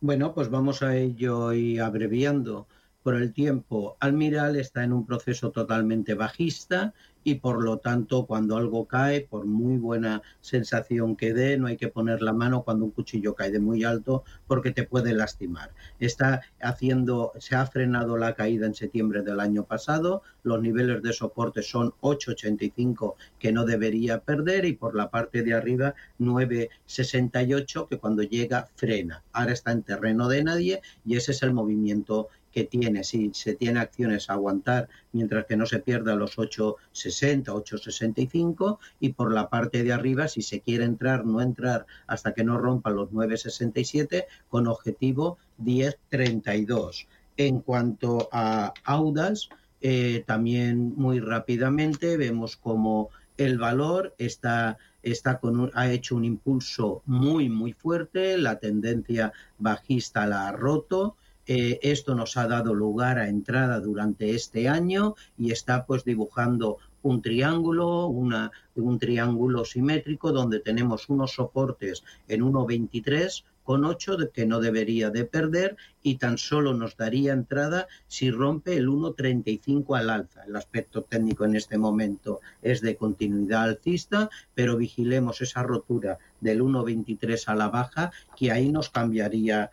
Bueno, 0.00 0.34
pues 0.34 0.50
vamos 0.50 0.82
a 0.82 0.96
ello 0.96 1.52
y 1.52 1.78
abreviando 1.78 2.66
por 3.02 3.14
el 3.14 3.32
tiempo. 3.32 3.96
Almiral 4.00 4.56
está 4.56 4.84
en 4.84 4.92
un 4.92 5.06
proceso 5.06 5.50
totalmente 5.50 6.14
bajista 6.14 6.94
y 7.24 7.36
por 7.36 7.64
lo 7.64 7.78
tanto 7.78 8.26
cuando 8.26 8.56
algo 8.56 8.86
cae, 8.86 9.22
por 9.22 9.46
muy 9.46 9.78
buena 9.78 10.22
sensación 10.40 11.16
que 11.16 11.32
dé, 11.32 11.56
no 11.56 11.66
hay 11.66 11.76
que 11.76 11.88
poner 11.88 12.22
la 12.22 12.32
mano 12.32 12.62
cuando 12.62 12.84
un 12.84 12.90
cuchillo 12.90 13.34
cae 13.34 13.50
de 13.50 13.58
muy 13.58 13.82
alto 13.82 14.24
porque 14.46 14.70
te 14.70 14.84
puede 14.84 15.14
lastimar. 15.14 15.70
Está 15.98 16.42
haciendo, 16.60 17.32
se 17.38 17.56
ha 17.56 17.66
frenado 17.66 18.16
la 18.16 18.34
caída 18.34 18.66
en 18.66 18.74
septiembre 18.74 19.22
del 19.22 19.40
año 19.40 19.64
pasado, 19.64 20.22
los 20.42 20.60
niveles 20.60 21.02
de 21.02 21.12
soporte 21.12 21.62
son 21.62 21.92
8,85 22.02 23.14
que 23.38 23.52
no 23.52 23.64
debería 23.64 24.20
perder 24.20 24.66
y 24.66 24.74
por 24.74 24.94
la 24.94 25.10
parte 25.10 25.42
de 25.42 25.54
arriba 25.54 25.94
9,68 26.20 27.88
que 27.88 27.98
cuando 27.98 28.22
llega 28.22 28.68
frena. 28.76 29.22
Ahora 29.32 29.52
está 29.52 29.72
en 29.72 29.82
terreno 29.82 30.28
de 30.28 30.44
nadie 30.44 30.82
y 31.04 31.16
ese 31.16 31.32
es 31.32 31.42
el 31.42 31.54
movimiento 31.54 32.28
que 32.54 32.64
tiene, 32.64 33.02
si 33.02 33.32
se 33.34 33.54
tiene 33.54 33.80
acciones 33.80 34.30
a 34.30 34.34
aguantar 34.34 34.88
mientras 35.12 35.44
que 35.46 35.56
no 35.56 35.66
se 35.66 35.80
pierda 35.80 36.14
los 36.14 36.38
8,60, 36.38 37.46
8,65 37.46 38.78
y 39.00 39.12
por 39.12 39.34
la 39.34 39.50
parte 39.50 39.82
de 39.82 39.92
arriba, 39.92 40.28
si 40.28 40.40
se 40.40 40.60
quiere 40.60 40.84
entrar, 40.84 41.26
no 41.26 41.40
entrar 41.40 41.84
hasta 42.06 42.32
que 42.32 42.44
no 42.44 42.56
rompa 42.56 42.90
los 42.90 43.10
9,67 43.10 44.26
con 44.48 44.68
objetivo 44.68 45.36
10,32. 45.60 47.08
En 47.36 47.60
cuanto 47.60 48.28
a 48.30 48.72
Audas, 48.84 49.48
eh, 49.80 50.22
también 50.24 50.94
muy 50.96 51.18
rápidamente 51.18 52.16
vemos 52.16 52.56
como 52.56 53.10
el 53.36 53.58
valor 53.58 54.14
está, 54.16 54.78
está 55.02 55.40
con 55.40 55.72
ha 55.74 55.90
hecho 55.90 56.14
un 56.14 56.24
impulso 56.24 57.02
muy, 57.04 57.48
muy 57.48 57.72
fuerte, 57.72 58.38
la 58.38 58.60
tendencia 58.60 59.32
bajista 59.58 60.24
la 60.26 60.46
ha 60.46 60.52
roto 60.52 61.16
eh, 61.46 61.78
esto 61.82 62.14
nos 62.14 62.36
ha 62.36 62.46
dado 62.46 62.74
lugar 62.74 63.18
a 63.18 63.28
entrada 63.28 63.80
durante 63.80 64.34
este 64.34 64.68
año 64.68 65.14
y 65.36 65.50
está 65.52 65.84
pues 65.86 66.04
dibujando 66.04 66.78
un 67.02 67.20
triángulo, 67.20 68.06
un 68.06 68.98
triángulo 68.98 69.64
simétrico 69.64 70.32
donde 70.32 70.60
tenemos 70.60 71.10
unos 71.10 71.34
soportes 71.34 72.02
en 72.28 72.40
1,23 72.40 73.44
con 73.64 73.84
8 73.84 74.30
que 74.32 74.46
no 74.46 74.60
debería 74.60 75.10
de 75.10 75.24
perder 75.24 75.76
y 76.02 76.16
tan 76.16 76.38
solo 76.38 76.74
nos 76.74 76.96
daría 76.96 77.32
entrada 77.32 77.88
si 78.06 78.30
rompe 78.30 78.76
el 78.76 78.88
1,35 78.88 79.98
al 79.98 80.10
alza. 80.10 80.44
El 80.44 80.54
aspecto 80.54 81.02
técnico 81.02 81.44
en 81.44 81.56
este 81.56 81.78
momento 81.78 82.40
es 82.62 82.82
de 82.82 82.96
continuidad 82.96 83.64
alcista, 83.64 84.30
pero 84.54 84.76
vigilemos 84.76 85.40
esa 85.40 85.62
rotura 85.62 86.18
del 86.40 86.62
1,23 86.62 87.48
a 87.48 87.54
la 87.54 87.68
baja 87.68 88.12
que 88.36 88.52
ahí 88.52 88.70
nos 88.70 88.90
cambiaría 88.90 89.70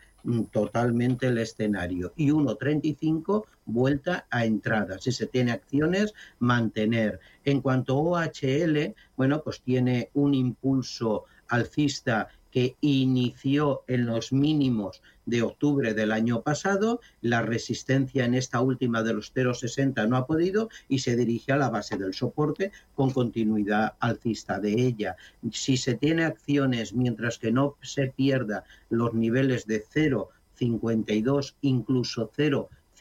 totalmente 0.52 1.28
el 1.28 1.38
escenario. 1.38 2.14
Y 2.16 2.30
1.35, 2.30 3.46
vuelta 3.66 4.28
a 4.30 4.46
entrada. 4.46 5.00
Si 5.00 5.12
se 5.12 5.28
tiene 5.28 5.52
acciones, 5.52 6.14
mantener. 6.40 7.20
En 7.46 7.62
cuanto 7.62 8.16
a 8.18 8.26
OHL, 8.26 8.96
bueno, 9.16 9.42
pues 9.44 9.62
tiene 9.62 10.10
un 10.14 10.34
impulso 10.34 11.26
alcista 11.48 12.30
que 12.52 12.76
inició 12.82 13.84
en 13.88 14.06
los 14.06 14.32
mínimos 14.34 15.02
de 15.26 15.42
octubre 15.42 15.94
del 15.94 16.12
año 16.12 16.42
pasado, 16.42 17.00
la 17.22 17.42
resistencia 17.42 18.26
en 18.26 18.36
esta 18.36 18.62
última 18.62 19.04
de 19.04 19.14
los 19.14 19.34
0,60 19.34 20.08
no 20.08 20.18
ha 20.18 20.28
podido 20.28 20.70
y 20.88 21.00
se 21.00 21.16
dirige 21.16 21.54
a 21.54 21.58
la 21.58 21.70
base 21.70 21.98
del 21.98 22.14
soporte 22.14 22.72
con 22.94 23.12
continuidad 23.12 23.94
alcista 24.00 24.60
de 24.60 24.74
ella. 24.74 25.16
Si 25.52 25.78
se 25.78 25.96
tiene 25.96 26.26
acciones 26.26 26.94
mientras 26.94 27.38
que 27.38 27.52
no 27.52 27.78
se 27.82 28.08
pierda 28.08 28.64
los 28.90 29.14
niveles 29.14 29.66
de 29.66 29.84
0,52, 29.84 31.56
incluso 31.62 32.30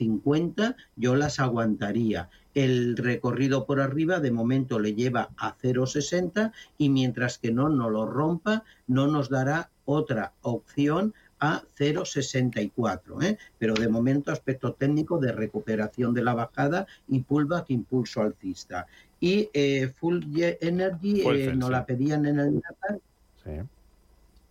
0,50, 0.00 0.76
yo 0.96 1.14
las 1.14 1.40
aguantaría. 1.40 2.30
El 2.54 2.96
recorrido 2.96 3.66
por 3.66 3.80
arriba 3.80 4.20
de 4.20 4.32
momento 4.32 4.78
le 4.78 4.94
lleva 4.94 5.30
a 5.36 5.56
0,60 5.56 6.52
y 6.78 6.88
mientras 6.88 7.38
que 7.38 7.52
no 7.52 7.68
nos 7.68 7.92
lo 7.92 8.06
rompa, 8.06 8.64
no 8.86 9.06
nos 9.06 9.28
dará 9.28 9.70
otra 9.84 10.32
opción 10.42 11.14
a 11.38 11.62
0,64. 11.78 13.22
¿eh? 13.24 13.38
Pero 13.58 13.74
de 13.74 13.88
momento 13.88 14.32
aspecto 14.32 14.72
técnico 14.72 15.18
de 15.18 15.32
recuperación 15.32 16.12
de 16.12 16.22
la 16.22 16.34
bajada 16.34 16.86
y 17.08 17.20
pullback 17.20 17.70
impulso 17.70 18.20
alcista. 18.20 18.86
Y 19.20 19.48
eh, 19.52 19.92
Full 19.96 20.22
Energy 20.36 21.22
eh, 21.22 21.54
no 21.54 21.70
la 21.70 21.84
pedían 21.86 22.26
en 22.26 22.40
el 22.40 22.54
Nasdaq. 22.54 23.00
Sí. 23.44 23.50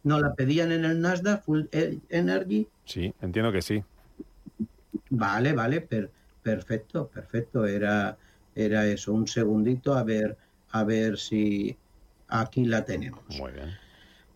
¿No 0.03 0.19
la 0.19 0.33
pedían 0.33 0.71
en 0.71 0.85
el 0.85 1.01
Nasdaq, 1.01 1.43
Full 1.43 1.63
Energy? 1.71 2.67
Sí, 2.85 3.13
entiendo 3.21 3.51
que 3.51 3.61
sí. 3.61 3.83
Vale, 5.09 5.53
vale, 5.53 5.81
per 5.81 6.11
Perfecto, 6.41 7.07
perfecto. 7.07 7.65
Era, 7.65 8.17
era 8.55 8.85
eso. 8.87 9.13
Un 9.13 9.27
segundito 9.27 9.93
a 9.93 10.03
ver, 10.03 10.37
a 10.71 10.83
ver 10.83 11.17
si 11.17 11.77
aquí 12.27 12.65
la 12.65 12.85
tenemos. 12.85 13.23
Muy 13.37 13.51
bien. 13.51 13.69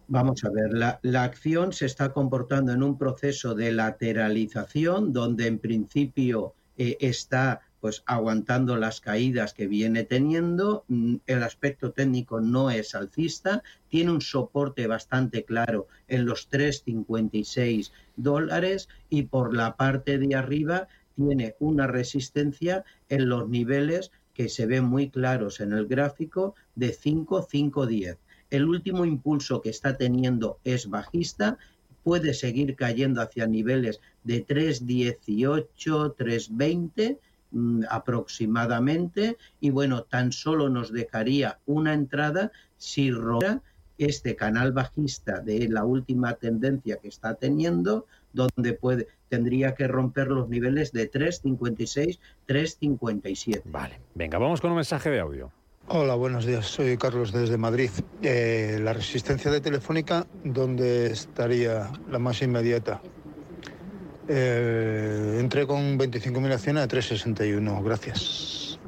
Vamos 0.07 0.43
a 0.43 0.49
ver, 0.49 0.73
la, 0.73 0.99
la, 1.01 1.23
acción 1.23 1.71
se 1.71 1.85
está 1.85 2.11
comportando 2.11 2.73
en 2.73 2.83
un 2.83 2.97
proceso 2.97 3.55
de 3.55 3.71
lateralización 3.71 5.13
donde 5.13 5.47
en 5.47 5.59
principio 5.59 6.53
eh, 6.77 6.97
está 6.99 7.61
pues 7.83 8.01
aguantando 8.05 8.77
las 8.77 9.01
caídas 9.01 9.53
que 9.53 9.67
viene 9.67 10.05
teniendo, 10.05 10.85
mm, 10.87 11.15
el 11.27 11.43
aspecto 11.43 11.91
técnico 11.91 12.39
no 12.39 12.71
es 12.71 12.95
alcista, 12.95 13.61
tiene 13.89 14.11
un 14.11 14.21
soporte 14.21 14.87
bastante 14.87 15.43
claro 15.43 15.89
en 16.07 16.23
los 16.23 16.49
3,56 16.49 17.91
dólares 18.15 18.87
y 19.09 19.23
por 19.23 19.53
la 19.53 19.75
parte 19.75 20.17
de 20.17 20.33
arriba 20.33 20.87
tiene 21.17 21.57
una 21.59 21.85
resistencia 21.85 22.85
en 23.09 23.27
los 23.27 23.49
niveles 23.49 24.13
que 24.33 24.47
se 24.47 24.65
ven 24.65 24.85
muy 24.85 25.09
claros 25.09 25.59
en 25.59 25.73
el 25.73 25.85
gráfico 25.85 26.55
de 26.75 26.93
5, 26.93 27.45
5, 27.51 27.85
10. 27.85 28.17
El 28.49 28.63
último 28.63 29.03
impulso 29.03 29.61
que 29.61 29.71
está 29.71 29.97
teniendo 29.97 30.57
es 30.63 30.89
bajista, 30.89 31.57
puede 32.01 32.33
seguir 32.33 32.77
cayendo 32.77 33.21
hacia 33.21 33.45
niveles 33.45 33.99
de 34.23 34.47
3,18, 34.47 36.15
3,20 36.15 37.11
mm, 37.11 37.32
aproximadamente 37.89 39.37
y 39.59 39.69
bueno, 39.69 40.03
tan 40.03 40.31
solo 40.31 40.69
nos 40.69 40.91
dejaría 40.91 41.59
una 41.65 41.93
entrada 41.93 42.51
si 42.77 43.11
roba 43.11 43.61
este 43.97 44.35
canal 44.35 44.71
bajista 44.71 45.39
de 45.39 45.69
la 45.69 45.85
última 45.85 46.33
tendencia 46.33 46.97
que 46.97 47.07
está 47.07 47.35
teniendo, 47.35 48.07
donde 48.33 48.73
puede, 48.73 49.07
tendría 49.29 49.75
que 49.75 49.87
romper 49.87 50.27
los 50.27 50.49
niveles 50.49 50.91
de 50.91 51.11
3.56, 51.11 52.19
3.57. 52.47 53.61
Vale, 53.65 53.99
venga, 54.15 54.37
vamos 54.37 54.61
con 54.61 54.71
un 54.71 54.77
mensaje 54.77 55.09
de 55.09 55.19
audio. 55.19 55.51
Hola, 55.89 56.15
buenos 56.15 56.45
días. 56.45 56.65
Soy 56.65 56.97
Carlos 56.97 57.33
desde 57.33 57.57
Madrid. 57.57 57.89
Eh, 58.21 58.79
la 58.81 58.93
resistencia 58.93 59.51
de 59.51 59.59
Telefónica, 59.59 60.25
¿dónde 60.43 61.07
estaría 61.07 61.91
la 62.09 62.19
más 62.19 62.41
inmediata? 62.41 63.01
Eh, 64.27 65.37
entré 65.39 65.67
con 65.67 65.97
25.000 65.99 66.53
acciones 66.53 66.83
a 66.83 66.87
3.61. 66.87 67.83
Gracias. 67.83 68.79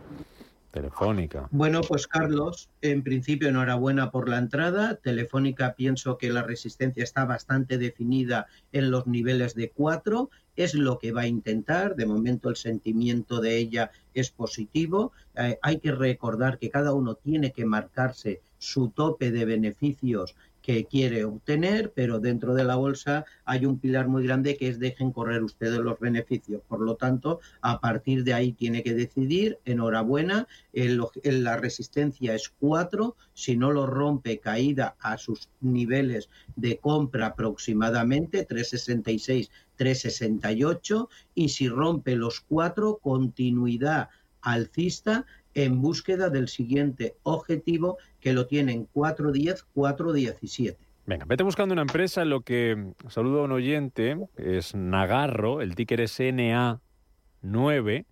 Telefónica. 0.72 1.48
Bueno, 1.52 1.80
pues 1.82 2.06
Carlos, 2.06 2.70
en 2.82 3.02
principio 3.02 3.48
enhorabuena 3.48 4.12
por 4.12 4.28
la 4.28 4.38
entrada. 4.38 4.96
Telefónica 4.96 5.74
pienso 5.74 6.18
que 6.18 6.30
la 6.30 6.44
resistencia 6.44 7.02
está 7.02 7.24
bastante 7.24 7.78
definida 7.78 8.48
en 8.74 8.92
los 8.92 9.08
niveles 9.08 9.56
de 9.56 9.70
4. 9.70 10.30
Es 10.58 10.74
lo 10.74 11.00
que 11.00 11.14
va 11.14 11.22
a 11.22 11.28
intentar. 11.28 11.96
De 11.96 12.06
momento 12.06 12.50
el 12.50 12.58
sentimiento 12.58 13.40
de 13.40 13.56
ella 13.56 13.92
es 14.14 14.32
positivo. 14.32 15.14
Eh, 15.38 15.58
hay 15.62 15.80
que 15.80 15.94
recordar 15.94 16.60
que 16.60 16.70
cada 16.70 16.92
uno 16.92 17.16
tiene 17.16 17.54
que 17.54 17.66
marcarse 17.66 18.42
su 18.58 18.90
tope 18.90 19.32
de 19.32 19.46
beneficios 19.46 20.36
que 20.66 20.86
quiere 20.86 21.26
obtener, 21.26 21.92
pero 21.94 22.20
dentro 22.20 22.56
de 22.56 22.64
la 22.64 22.76
bolsa 22.76 23.24
hay 23.44 23.68
un 23.68 23.78
pilar 23.78 24.08
muy 24.08 24.24
grande 24.24 24.58
que 24.58 24.68
es 24.68 24.80
dejen 24.80 25.12
correr 25.12 25.44
ustedes 25.44 25.78
los 25.78 26.00
beneficios. 26.00 26.64
Por 26.68 26.82
lo 26.82 26.96
tanto, 26.96 27.40
a 27.62 27.80
partir 27.80 28.24
de 28.24 28.34
ahí 28.34 28.52
tiene 28.52 28.82
que 28.82 28.96
decidir, 28.96 29.60
enhorabuena, 29.66 30.48
la 30.74 31.58
resistencia 31.58 32.34
es 32.34 32.52
4, 32.60 33.16
si 33.36 33.56
no 33.56 33.72
lo 33.72 33.86
rompe 33.86 34.40
caída 34.40 34.96
a 35.00 35.20
sus 35.20 35.50
niveles 35.62 36.30
de 36.56 36.80
compra 36.80 37.28
aproximadamente 37.28 38.44
366, 38.44 39.52
368 39.76 41.10
y 41.36 41.50
si 41.50 41.70
rompe 41.70 42.16
los 42.16 42.42
4, 42.42 42.98
continuidad 43.04 44.10
alcista 44.42 45.28
en 45.56 45.82
búsqueda 45.82 46.30
del 46.30 46.48
siguiente 46.48 47.16
objetivo 47.24 47.98
que 48.20 48.34
lo 48.34 48.46
tienen 48.46 48.88
410, 48.94 49.64
417. 49.74 50.78
Venga, 51.08 51.26
vete 51.26 51.44
buscando 51.44 51.74
una 51.74 51.84
empresa 51.84 52.22
en 52.24 52.30
lo 52.30 52.42
que 52.42 52.94
saludo 53.10 53.42
a 53.42 53.44
un 53.46 53.52
oyente, 53.52 54.18
es 54.38 54.76
Nagarro, 54.76 55.62
el 55.62 55.76
ticker 55.76 56.02
es 56.02 56.20
NA9, 56.20 58.06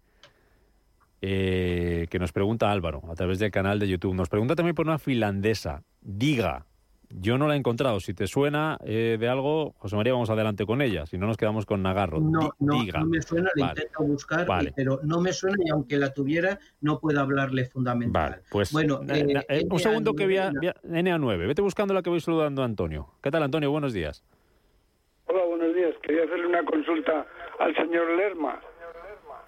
eh, 1.21 2.08
que 2.10 2.19
nos 2.19 2.32
pregunta 2.32 2.71
Álvaro 2.71 3.01
a 3.10 3.15
través 3.15 3.39
del 3.39 3.51
canal 3.51 3.79
de 3.79 3.88
YouTube. 3.88 4.13
Nos 4.13 4.29
pregunta 4.29 4.56
también 4.56 4.75
por 4.75 4.86
una 4.86 4.99
finlandesa, 4.99 5.84
Diga. 6.01 6.65
Yo 7.19 7.38
no 7.38 7.47
la 7.47 7.54
he 7.54 7.58
encontrado. 7.58 7.99
Si 7.99 8.13
te 8.13 8.28
suena 8.28 8.78
eh, 8.84 9.17
de 9.19 9.28
algo, 9.28 9.73
José 9.78 9.95
María, 9.95 10.13
vamos 10.13 10.30
adelante 10.30 10.65
con 10.65 10.82
ella. 10.82 11.06
Si 11.06 11.17
no, 11.17 11.28
nos 11.28 11.38
quedamos 11.38 11.65
con 11.65 11.84
Nagarro. 11.84 12.19
No, 12.19 12.52
no, 12.60 12.84
no 12.84 13.06
me 13.06 13.21
suena, 13.21 13.49
la 13.56 13.67
intento 13.67 14.04
buscar, 14.04 14.47
pero 14.76 14.99
no 15.04 15.21
me 15.21 15.32
suena 15.32 15.58
y 15.63 15.69
aunque 15.69 15.97
la 15.97 16.13
tuviera, 16.13 16.60
no 16.82 16.99
puedo 16.99 17.19
hablarle 17.19 17.65
fundamental. 17.65 18.32
Vale, 18.32 18.43
pues 18.49 18.71
bueno, 18.71 19.02
eh, 19.10 19.43
eh, 19.47 19.65
un 19.69 19.80
segundo 19.80 20.13
que 20.13 20.26
voy 20.26 20.38
a, 20.38 20.52
NA9. 20.52 21.47
Vete 21.47 21.62
buscando 21.62 21.93
la 21.93 22.02
que 22.02 22.10
voy 22.10 22.19
saludando 22.19 22.62
a 22.62 22.65
Antonio. 22.65 23.10
¿Qué 23.21 23.32
tal, 23.32 23.43
Antonio? 23.43 23.69
Buenos 23.71 23.93
días. 23.93 24.23
Hola, 25.26 25.43
buenos 25.45 25.76
días. 25.76 25.93
Quería 26.02 26.23
hacerle 26.23 26.47
una 26.47 26.63
consulta 26.63 27.26
al 27.60 27.76
señor 27.76 28.10
Lerma. 28.17 28.60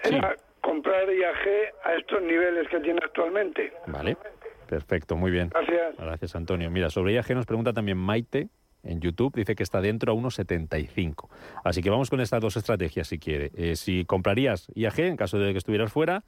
Era 0.04 0.36
comprar 0.62 1.10
IAG 1.10 1.74
a 1.84 1.94
estos 1.96 2.22
niveles 2.22 2.68
que 2.70 2.80
tiene 2.80 3.00
actualmente. 3.04 3.74
Vale. 3.88 4.18
Perfecto, 4.68 5.16
muy 5.16 5.32
bien. 5.32 5.50
Gracias. 5.50 5.96
Gracias, 5.98 6.36
Antonio. 6.36 6.70
Mira, 6.72 6.90
sobre 6.90 7.14
IAG 7.14 7.36
nos 7.36 7.46
pregunta 7.46 7.74
también 7.74 7.98
Maite 7.98 8.50
en 8.84 9.02
YouTube, 9.02 9.36
dice 9.36 9.56
que 9.56 9.64
está 9.64 9.82
dentro 9.82 10.12
a 10.12 10.16
1,75. 10.16 11.30
Así 11.64 11.82
que 11.82 11.90
vamos 11.90 12.10
con 12.10 12.22
estas 12.22 12.42
dos 12.42 12.56
estrategias 12.56 13.08
si 13.08 13.20
quiere. 13.20 13.52
Eh, 13.56 13.76
si 13.76 14.06
comprarías 14.06 14.68
IAG 14.76 15.00
en 15.00 15.18
caso 15.18 15.38
de 15.40 15.52
que 15.52 15.58
estuvieras 15.58 15.92
fuera, 15.92 16.24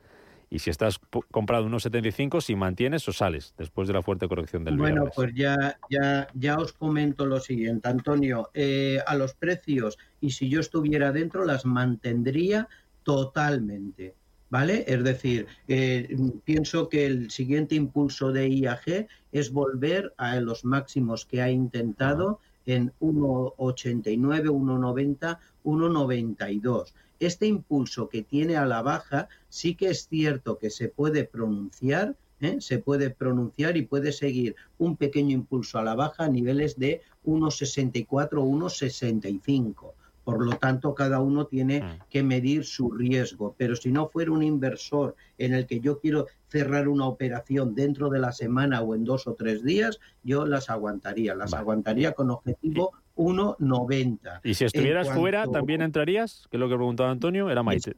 y 0.49 0.59
si 0.59 0.69
estás 0.69 0.99
comprado 1.31 1.67
1,75, 1.67 2.41
si 2.41 2.55
mantienes 2.55 3.07
o 3.09 3.13
sales 3.13 3.53
después 3.57 3.87
de 3.87 3.93
la 3.93 4.01
fuerte 4.01 4.27
corrección 4.27 4.63
del 4.63 4.77
Bueno, 4.77 5.09
pues 5.13 5.33
ya, 5.35 5.77
ya, 5.89 6.27
ya 6.33 6.57
os 6.57 6.71
comento 6.71 7.25
lo 7.25 7.39
siguiente, 7.39 7.89
Antonio. 7.89 8.49
Eh, 8.53 8.99
a 9.05 9.15
los 9.15 9.33
precios, 9.33 9.97
y 10.21 10.31
si 10.31 10.49
yo 10.49 10.61
estuviera 10.61 11.11
dentro, 11.11 11.43
las 11.43 11.65
mantendría 11.65 12.69
totalmente. 13.03 14.15
¿Vale? 14.49 14.85
Es 14.87 15.03
decir, 15.03 15.47
eh, 15.67 16.15
pienso 16.45 16.87
que 16.87 17.05
el 17.05 17.31
siguiente 17.31 17.75
impulso 17.75 18.31
de 18.31 18.47
IAG 18.47 19.07
es 19.33 19.51
volver 19.51 20.13
a 20.17 20.39
los 20.39 20.63
máximos 20.63 21.25
que 21.25 21.41
ha 21.41 21.51
intentado 21.51 22.39
en 22.65 22.93
1,89, 23.01 24.49
1,90, 24.49 25.39
1,92. 25.65 26.93
Este 27.19 27.47
impulso 27.47 28.07
que 28.07 28.21
tiene 28.21 28.55
a 28.55 28.65
la 28.65 28.81
baja 28.81 29.27
sí 29.49 29.75
que 29.75 29.89
es 29.89 30.07
cierto 30.07 30.57
que 30.57 30.69
se 30.69 30.87
puede 30.87 31.25
pronunciar, 31.25 32.15
¿eh? 32.39 32.57
se 32.61 32.79
puede 32.79 33.09
pronunciar 33.09 33.75
y 33.75 33.81
puede 33.81 34.13
seguir 34.13 34.55
un 34.77 34.95
pequeño 34.95 35.31
impulso 35.31 35.77
a 35.77 35.83
la 35.83 35.95
baja 35.95 36.25
a 36.25 36.29
niveles 36.29 36.77
de 36.79 37.01
1,64, 37.25 38.07
1,65 38.07 39.93
por 40.27 40.45
lo 40.45 40.57
tanto, 40.57 40.93
cada 40.93 41.21
uno 41.21 41.45
tiene 41.45 41.79
mm. 41.79 41.99
que 42.09 42.21
medir 42.21 42.65
su 42.65 42.91
riesgo. 42.91 43.55
Pero 43.57 43.77
si 43.77 43.93
no 43.93 44.09
fuera 44.09 44.33
un 44.33 44.43
inversor 44.43 45.15
en 45.37 45.53
el 45.53 45.65
que 45.65 45.79
yo 45.79 46.01
quiero 46.01 46.27
cerrar 46.49 46.89
una 46.89 47.05
operación 47.05 47.73
dentro 47.75 48.09
de 48.09 48.19
la 48.19 48.33
semana 48.33 48.81
o 48.81 48.93
en 48.93 49.05
dos 49.05 49.25
o 49.25 49.35
tres 49.35 49.63
días, 49.63 50.01
yo 50.23 50.45
las 50.45 50.69
aguantaría. 50.69 51.33
Las 51.33 51.53
aguantaría 51.53 52.11
con 52.11 52.29
objetivo 52.29 52.91
1,90. 53.17 54.41
¿Y 54.43 54.53
si 54.53 54.65
estuvieras 54.65 55.09
fuera, 55.11 55.45
también 55.47 55.81
entrarías? 55.81 56.47
Que 56.49 56.57
es 56.57 56.59
lo 56.59 56.69
que 56.69 56.75
preguntaba 56.75 57.11
Antonio, 57.11 57.49
era 57.49 57.63
Maite. 57.63 57.95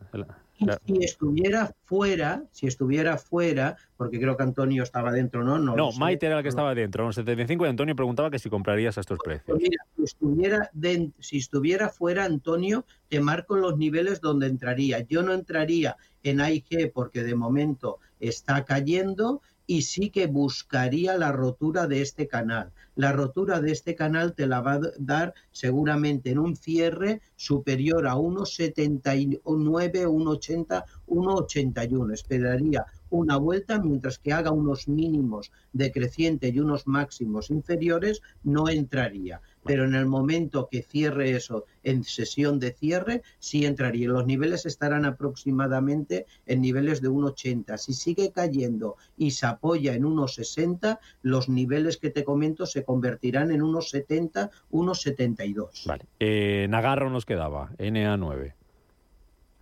Y 0.85 0.95
si 0.95 1.03
estuviera 1.03 1.73
fuera, 1.85 2.43
si 2.51 2.67
estuviera 2.67 3.17
fuera, 3.17 3.77
porque 3.95 4.19
creo 4.19 4.35
que 4.35 4.43
Antonio 4.43 4.83
estaba 4.83 5.11
dentro, 5.11 5.43
¿no? 5.43 5.57
No, 5.57 5.75
No, 5.75 5.91
Maite 5.93 6.25
era 6.25 6.35
la 6.35 6.43
que 6.43 6.49
estaba 6.49 6.75
dentro, 6.75 7.05
en 7.05 7.13
75, 7.13 7.65
y 7.65 7.69
Antonio 7.69 7.95
preguntaba 7.95 8.29
que 8.29 8.39
si 8.39 8.49
comprarías 8.49 8.97
a 8.97 9.01
estos 9.01 9.19
precios. 9.23 9.45
Pues 9.45 9.61
mira, 9.61 9.83
si 9.95 10.03
estuviera, 10.03 10.71
si 11.19 11.37
estuviera 11.37 11.89
fuera, 11.89 12.25
Antonio, 12.25 12.85
te 13.07 13.21
marco 13.21 13.55
los 13.55 13.77
niveles 13.77 14.19
donde 14.21 14.47
entraría. 14.47 14.99
Yo 15.01 15.23
no 15.23 15.33
entraría 15.33 15.95
en 16.23 16.41
AIG 16.41 16.91
porque 16.93 17.23
de 17.23 17.35
momento 17.35 17.99
está 18.19 18.65
cayendo 18.65 19.41
y 19.69 19.83
sí 19.83 20.09
que 20.09 20.25
buscaría 20.25 21.15
la 21.15 21.31
rotura 21.31 21.85
de 21.85 22.01
este 22.01 22.27
canal. 22.27 22.71
La 22.95 23.11
rotura 23.11 23.61
de 23.61 23.71
este 23.71 23.93
canal 23.93 24.33
te 24.33 24.47
la 24.47 24.61
va 24.61 24.73
a 24.73 24.81
dar 24.97 25.35
seguramente 25.51 26.31
en 26.31 26.39
un 26.39 26.55
cierre 26.55 27.21
superior 27.35 28.07
a 28.07 28.15
1,79, 28.15 29.39
1,80, 29.43 30.85
1,81. 31.05 32.13
Esperaría 32.13 32.83
una 33.09 33.37
vuelta 33.37 33.79
mientras 33.79 34.19
que 34.19 34.33
haga 34.33 34.51
unos 34.51 34.87
mínimos 34.87 35.51
decreciente 35.73 36.49
y 36.49 36.59
unos 36.59 36.87
máximos 36.87 37.49
inferiores, 37.49 38.21
no 38.43 38.69
entraría. 38.69 39.41
Pero 39.63 39.83
en 39.85 39.93
el 39.93 40.05
momento 40.05 40.67
que 40.71 40.81
cierre 40.81 41.35
eso 41.35 41.65
en 41.83 42.03
sesión 42.03 42.59
de 42.59 42.71
cierre, 42.71 43.21
sí 43.39 43.65
entraría. 43.65 44.09
Los 44.09 44.25
niveles 44.25 44.65
estarán 44.65 45.05
aproximadamente 45.05 46.25
en 46.45 46.61
niveles 46.61 47.01
de 47.01 47.09
1,80. 47.09 47.77
Si 47.77 47.93
sigue 47.93 48.31
cayendo 48.31 48.95
y 49.17 49.31
se 49.31 49.45
apoya 49.45 49.93
en 49.93 50.03
1,60, 50.03 50.99
los 51.21 51.49
niveles 51.49 51.97
que 51.97 52.09
te 52.09 52.23
comento 52.23 52.65
se 52.65 52.83
convertirán 52.83 53.51
en 53.51 53.61
1,70, 53.61 54.49
1,72. 54.71 55.85
Vale. 55.85 56.05
Eh, 56.19 56.67
Nagarro 56.69 57.09
nos 57.09 57.25
quedaba, 57.25 57.71
NA9. 57.77 58.58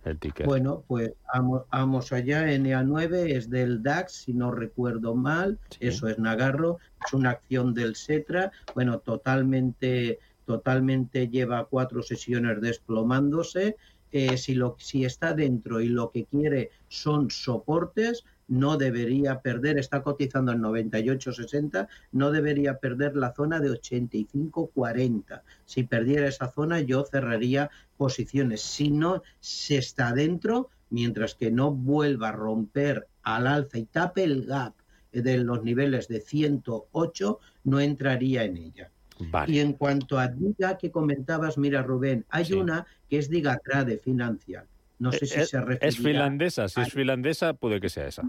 El 0.04 0.18
ticket. 0.18 0.46
Bueno, 0.46 0.84
pues 0.86 1.12
vamos, 1.32 1.62
vamos 1.70 2.12
allá. 2.12 2.46
NA9 2.46 3.36
es 3.36 3.50
del 3.50 3.82
DAX, 3.82 4.12
si 4.12 4.32
no 4.32 4.50
recuerdo 4.50 5.14
mal. 5.14 5.58
Sí. 5.70 5.88
Eso 5.88 6.08
es 6.08 6.18
Nagarro. 6.18 6.78
Es 7.04 7.12
una 7.12 7.30
acción 7.30 7.74
del 7.74 7.96
Setra. 7.96 8.52
Bueno, 8.74 9.00
totalmente, 9.00 10.18
totalmente 10.46 11.28
lleva 11.28 11.66
cuatro 11.66 12.02
sesiones 12.02 12.60
desplomándose. 12.60 13.76
Eh, 14.10 14.38
si, 14.38 14.54
lo, 14.54 14.76
si 14.78 15.04
está 15.04 15.34
dentro 15.34 15.80
y 15.82 15.88
lo 15.88 16.10
que 16.10 16.24
quiere 16.24 16.70
son 16.88 17.30
soportes, 17.30 18.24
no 18.48 18.76
debería 18.78 19.40
perder, 19.40 19.78
está 19.78 20.02
cotizando 20.02 20.52
en 20.52 20.60
98.60, 20.62 21.86
no 22.12 22.30
debería 22.30 22.78
perder 22.78 23.14
la 23.14 23.32
zona 23.34 23.60
de 23.60 23.70
85.40. 23.70 25.42
Si 25.64 25.84
perdiera 25.84 26.28
esa 26.28 26.50
zona, 26.50 26.80
yo 26.80 27.04
cerraría 27.04 27.70
posiciones. 27.96 28.62
Si 28.62 28.90
no 28.90 29.22
se 29.40 29.76
está 29.76 30.12
dentro, 30.12 30.70
mientras 30.90 31.34
que 31.34 31.50
no 31.50 31.70
vuelva 31.72 32.30
a 32.30 32.32
romper 32.32 33.06
al 33.22 33.46
alza 33.46 33.78
y 33.78 33.84
tape 33.84 34.24
el 34.24 34.46
gap 34.46 34.74
de 35.12 35.38
los 35.38 35.62
niveles 35.62 36.08
de 36.08 36.20
108, 36.20 37.40
no 37.64 37.80
entraría 37.80 38.44
en 38.44 38.56
ella. 38.56 38.90
Vale. 39.30 39.52
Y 39.52 39.58
en 39.58 39.72
cuanto 39.72 40.18
a 40.18 40.28
Diga 40.28 40.78
que 40.78 40.90
comentabas, 40.90 41.58
mira 41.58 41.82
Rubén, 41.82 42.24
hay 42.30 42.44
Sí. 42.46 42.54
una 42.54 42.86
que 43.10 43.18
es 43.18 43.28
Digatrade 43.28 43.98
Financial. 43.98 44.64
No 44.98 45.12
sé 45.12 45.26
si 45.26 45.38
es, 45.38 45.48
se 45.50 45.60
refiere. 45.60 45.86
es 45.88 45.96
finlandesa, 45.98 46.68
si 46.68 46.80
es 46.80 46.92
finlandesa 46.92 47.54
puede 47.54 47.80
que 47.80 47.88
sea 47.88 48.06
esa. 48.06 48.22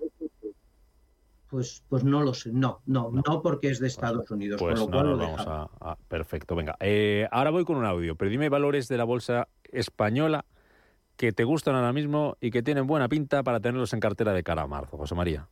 Pues, 1.49 1.83
pues 1.89 2.03
no 2.03 2.21
lo 2.21 2.33
sé. 2.35 2.51
No, 2.51 2.81
no, 2.85 3.09
no, 3.11 3.41
porque 3.41 3.69
es 3.71 3.79
de 3.79 3.87
Estados 3.87 4.29
Unidos. 4.29 4.59
Pues 4.61 4.79
con 4.79 4.91
lo 4.91 4.97
no 5.03 5.15
cual 5.15 5.17
lo 5.17 5.35
vamos 5.37 5.69
a- 5.81 5.95
Perfecto, 6.07 6.55
venga. 6.55 6.75
Eh, 6.79 7.27
ahora 7.31 7.49
voy 7.49 7.65
con 7.65 7.77
un 7.77 7.85
audio, 7.85 8.15
pero 8.15 8.29
dime 8.29 8.49
valores 8.49 8.87
de 8.87 8.97
la 8.97 9.03
bolsa 9.03 9.47
española 9.63 10.45
que 11.17 11.31
te 11.31 11.43
gustan 11.43 11.75
ahora 11.75 11.91
mismo 11.91 12.37
y 12.39 12.51
que 12.51 12.61
tienen 12.61 12.85
buena 12.85 13.09
pinta 13.09 13.41
para 13.43 13.59
tenerlos 13.59 13.93
en 13.93 13.99
cartera 13.99 14.31
de 14.31 14.43
cara 14.43 14.61
a 14.61 14.67
marzo, 14.67 14.95
José 14.97 15.15
María. 15.15 15.47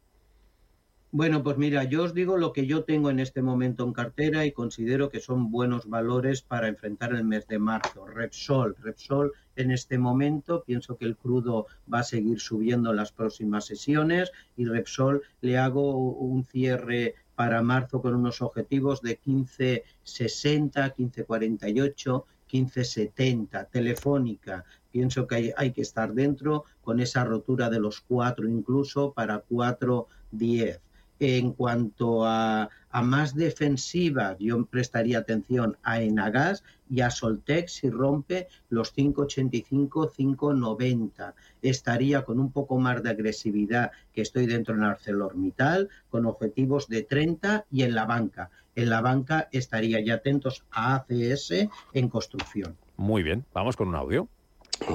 Bueno, 1.14 1.42
pues 1.42 1.58
mira, 1.58 1.86
yo 1.86 2.04
os 2.04 2.14
digo 2.14 2.36
lo 2.36 2.52
que 2.52 2.68
yo 2.68 2.84
tengo 2.84 3.10
en 3.10 3.20
este 3.20 3.42
momento 3.42 3.86
en 3.86 3.94
cartera 3.94 4.46
y 4.46 4.52
considero 4.52 5.08
que 5.10 5.22
son 5.22 5.50
buenos 5.50 5.88
valores 5.88 6.42
para 6.42 6.68
enfrentar 6.68 7.14
el 7.14 7.24
mes 7.24 7.48
de 7.48 7.60
marzo. 7.60 8.06
Repsol, 8.06 8.76
Repsol 8.78 9.32
en 9.56 9.72
este 9.72 9.98
momento 9.98 10.64
pienso 10.66 10.98
que 10.98 11.06
el 11.06 11.16
crudo 11.16 11.68
va 11.92 12.00
a 12.00 12.04
seguir 12.04 12.42
subiendo 12.42 12.90
en 12.90 12.98
las 12.98 13.14
próximas 13.14 13.64
sesiones 13.66 14.34
y 14.58 14.66
Repsol 14.66 15.22
le 15.40 15.58
hago 15.58 15.96
un 15.98 16.44
cierre 16.44 17.16
para 17.36 17.62
marzo 17.62 18.02
con 18.02 18.14
unos 18.14 18.42
objetivos 18.42 19.02
de 19.02 19.18
1560, 19.24 20.94
1548, 20.98 22.26
1570. 22.52 23.66
Telefónica, 23.66 24.66
pienso 24.92 25.26
que 25.26 25.36
hay, 25.36 25.52
hay 25.56 25.72
que 25.72 25.84
estar 25.84 26.14
dentro 26.14 26.66
con 26.82 27.00
esa 27.00 27.24
rotura 27.24 27.70
de 27.70 27.80
los 27.80 28.02
cuatro 28.02 28.46
incluso 28.46 29.14
para 29.14 29.40
410. 29.40 30.82
En 31.20 31.54
cuanto 31.54 32.26
a, 32.26 32.70
a 32.90 33.02
más 33.02 33.36
defensivas, 33.36 34.38
yo 34.40 34.66
prestaría 34.66 35.20
atención 35.20 35.78
a 35.84 36.02
Enagas 36.02 36.64
y 36.90 37.02
a 37.02 37.10
Soltec 37.10 37.68
si 37.68 37.90
rompe 37.90 38.48
los 38.70 38.92
585, 38.92 40.12
590. 40.12 41.36
Estaría 41.62 42.24
con 42.24 42.40
un 42.40 42.52
poco 42.52 42.78
más 42.78 43.04
de 43.04 43.10
agresividad 43.10 43.92
que 44.14 44.22
estoy 44.22 44.46
dentro 44.46 44.76
en 44.76 44.84
ArcelorMittal, 44.84 45.90
con 46.10 46.26
objetivos 46.26 46.88
de 46.88 47.04
30 47.04 47.66
y 47.72 47.84
en 47.84 47.96
la 47.96 48.06
banca. 48.06 48.50
En 48.76 48.90
la 48.90 49.02
banca 49.02 49.50
estaría 49.52 50.00
ya 50.00 50.16
atentos 50.16 50.64
a 50.72 50.96
ACS 50.96 51.68
en 51.94 52.10
construcción. 52.10 52.78
Muy 52.96 53.24
bien, 53.24 53.46
vamos 53.54 53.76
con 53.76 53.88
un 53.88 53.96
audio. 53.96 54.28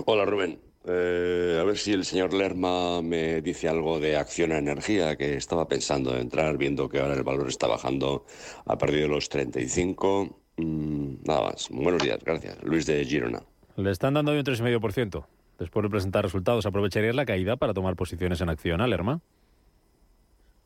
Hola 0.07 0.25
Rubén, 0.25 0.61
Eh, 0.85 1.59
a 1.61 1.65
ver 1.65 1.79
si 1.79 1.93
el 1.93 2.05
señor 2.05 2.35
Lerma 2.35 3.03
me 3.03 3.41
dice 3.41 3.69
algo 3.69 4.01
de 4.01 4.17
acción 4.17 4.53
a 4.53 4.59
energía, 4.59 5.17
que 5.17 5.37
estaba 5.37 5.69
pensando 5.69 6.15
en 6.15 6.23
entrar, 6.23 6.59
viendo 6.59 6.89
que 6.89 6.99
ahora 6.99 7.15
el 7.15 7.23
valor 7.23 7.49
está 7.49 7.67
bajando, 7.69 8.27
ha 8.67 8.77
perdido 8.79 9.09
los 9.09 9.29
35. 9.29 10.41
Mm, 10.57 11.15
nada 11.25 11.43
más. 11.43 11.69
Buenos 11.71 12.03
días, 12.03 12.19
gracias. 12.25 12.63
Luis 12.63 12.87
de 12.87 13.05
Girona. 13.05 13.43
Le 13.77 13.91
están 13.91 14.15
dando 14.15 14.33
hoy 14.33 14.39
un 14.39 14.45
3,5%. 14.45 15.25
Después 15.59 15.83
de 15.85 15.91
presentar 15.91 16.25
resultados, 16.25 16.67
¿aprovecharías 16.67 17.15
la 17.15 17.25
caída 17.25 17.57
para 17.57 17.73
tomar 17.73 17.95
posiciones 17.95 18.41
en 18.41 18.49
acción, 18.49 18.81
Alerma? 18.81 19.21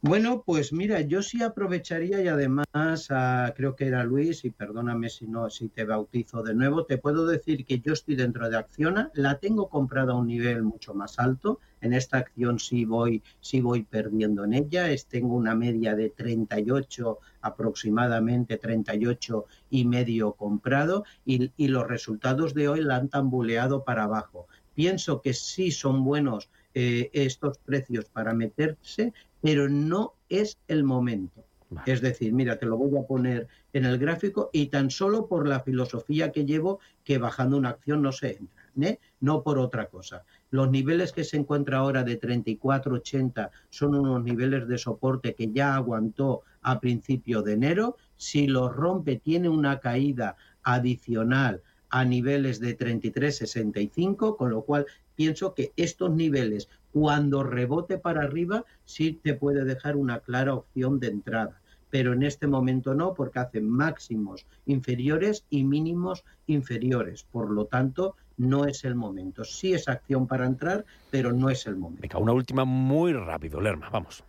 Bueno, 0.06 0.44
pues 0.46 0.72
mira, 0.72 1.00
yo 1.00 1.20
sí 1.20 1.42
aprovecharía 1.42 2.22
y 2.22 2.28
además 2.28 2.66
ah, 3.10 3.52
creo 3.56 3.74
que 3.74 3.88
era 3.88 4.04
Luis 4.04 4.44
y 4.44 4.50
perdóname 4.50 5.08
si 5.10 5.26
no 5.26 5.50
si 5.50 5.68
te 5.68 5.84
bautizo 5.84 6.44
de 6.44 6.54
nuevo, 6.54 6.84
te 6.84 6.96
puedo 6.96 7.26
decir 7.26 7.64
que 7.64 7.80
yo 7.80 7.92
estoy 7.92 8.14
dentro 8.14 8.48
de 8.48 8.56
Acciona, 8.56 9.10
la 9.14 9.40
tengo 9.40 9.68
comprada 9.68 10.12
a 10.12 10.16
un 10.16 10.28
nivel 10.28 10.62
mucho 10.62 10.94
más 10.94 11.18
alto, 11.18 11.58
en 11.80 11.92
esta 11.92 12.18
acción 12.18 12.60
sí 12.60 12.84
voy 12.84 13.24
sí 13.40 13.60
voy 13.60 13.82
perdiendo 13.82 14.44
en 14.44 14.54
ella, 14.54 14.92
es, 14.92 15.06
tengo 15.06 15.34
una 15.34 15.56
media 15.56 15.96
de 15.96 16.10
38 16.10 17.18
aproximadamente 17.40 18.58
38 18.58 19.46
y 19.70 19.86
medio 19.86 20.34
comprado 20.34 21.02
y, 21.24 21.50
y 21.56 21.66
los 21.66 21.84
resultados 21.84 22.54
de 22.54 22.68
hoy 22.68 22.80
la 22.80 22.94
han 22.94 23.08
tambuleado 23.08 23.82
para 23.82 24.04
abajo. 24.04 24.46
Pienso 24.72 25.20
que 25.20 25.34
sí 25.34 25.72
son 25.72 26.04
buenos 26.04 26.48
eh, 26.78 27.08
estos 27.14 27.56
precios 27.56 28.04
para 28.04 28.34
meterse, 28.34 29.14
pero 29.40 29.66
no 29.66 30.12
es 30.28 30.58
el 30.68 30.84
momento. 30.84 31.42
Vale. 31.70 31.90
Es 31.90 32.02
decir, 32.02 32.34
mira, 32.34 32.58
te 32.58 32.66
lo 32.66 32.76
voy 32.76 32.98
a 32.98 33.06
poner 33.06 33.48
en 33.72 33.86
el 33.86 33.96
gráfico 33.96 34.50
y 34.52 34.66
tan 34.66 34.90
solo 34.90 35.26
por 35.26 35.48
la 35.48 35.60
filosofía 35.60 36.32
que 36.32 36.44
llevo 36.44 36.80
que 37.02 37.16
bajando 37.16 37.56
una 37.56 37.70
acción 37.70 38.02
no 38.02 38.12
se 38.12 38.36
entra, 38.36 38.90
¿eh? 38.90 38.98
no 39.20 39.42
por 39.42 39.58
otra 39.58 39.86
cosa. 39.86 40.24
Los 40.50 40.70
niveles 40.70 41.12
que 41.12 41.24
se 41.24 41.38
encuentra 41.38 41.78
ahora 41.78 42.04
de 42.04 42.20
34,80 42.20 43.48
son 43.70 43.94
unos 43.94 44.22
niveles 44.22 44.68
de 44.68 44.76
soporte 44.76 45.34
que 45.34 45.50
ya 45.50 45.76
aguantó 45.76 46.42
a 46.60 46.78
principio 46.78 47.40
de 47.40 47.54
enero. 47.54 47.96
Si 48.18 48.46
los 48.48 48.76
rompe, 48.76 49.16
tiene 49.16 49.48
una 49.48 49.80
caída 49.80 50.36
adicional 50.62 51.62
a 51.88 52.04
niveles 52.04 52.60
de 52.60 52.76
33,65, 52.76 54.36
con 54.36 54.50
lo 54.50 54.60
cual 54.60 54.84
pienso 55.16 55.54
que 55.54 55.72
estos 55.76 56.10
niveles, 56.12 56.68
cuando 56.92 57.42
rebote 57.42 57.98
para 57.98 58.22
arriba, 58.22 58.64
sí 58.84 59.12
te 59.12 59.34
puede 59.34 59.64
dejar 59.64 59.96
una 59.96 60.20
clara 60.20 60.54
opción 60.54 61.00
de 61.00 61.08
entrada. 61.08 61.60
Pero 61.90 62.12
en 62.12 62.22
este 62.22 62.46
momento 62.46 62.94
no, 62.94 63.14
porque 63.14 63.38
hace 63.38 63.60
máximos 63.60 64.46
inferiores 64.66 65.44
y 65.50 65.64
mínimos 65.64 66.24
inferiores. 66.46 67.24
Por 67.24 67.50
lo 67.50 67.66
tanto, 67.66 68.16
no 68.36 68.66
es 68.66 68.84
el 68.84 68.94
momento. 68.94 69.44
Sí 69.44 69.72
es 69.72 69.88
acción 69.88 70.26
para 70.26 70.46
entrar, 70.46 70.84
pero 71.10 71.32
no 71.32 71.48
es 71.48 71.66
el 71.66 71.76
momento. 71.76 72.18
Una 72.18 72.32
última 72.32 72.64
muy 72.64 73.12
rápido, 73.12 73.60
Lerma, 73.60 73.88
vamos. 73.90 74.22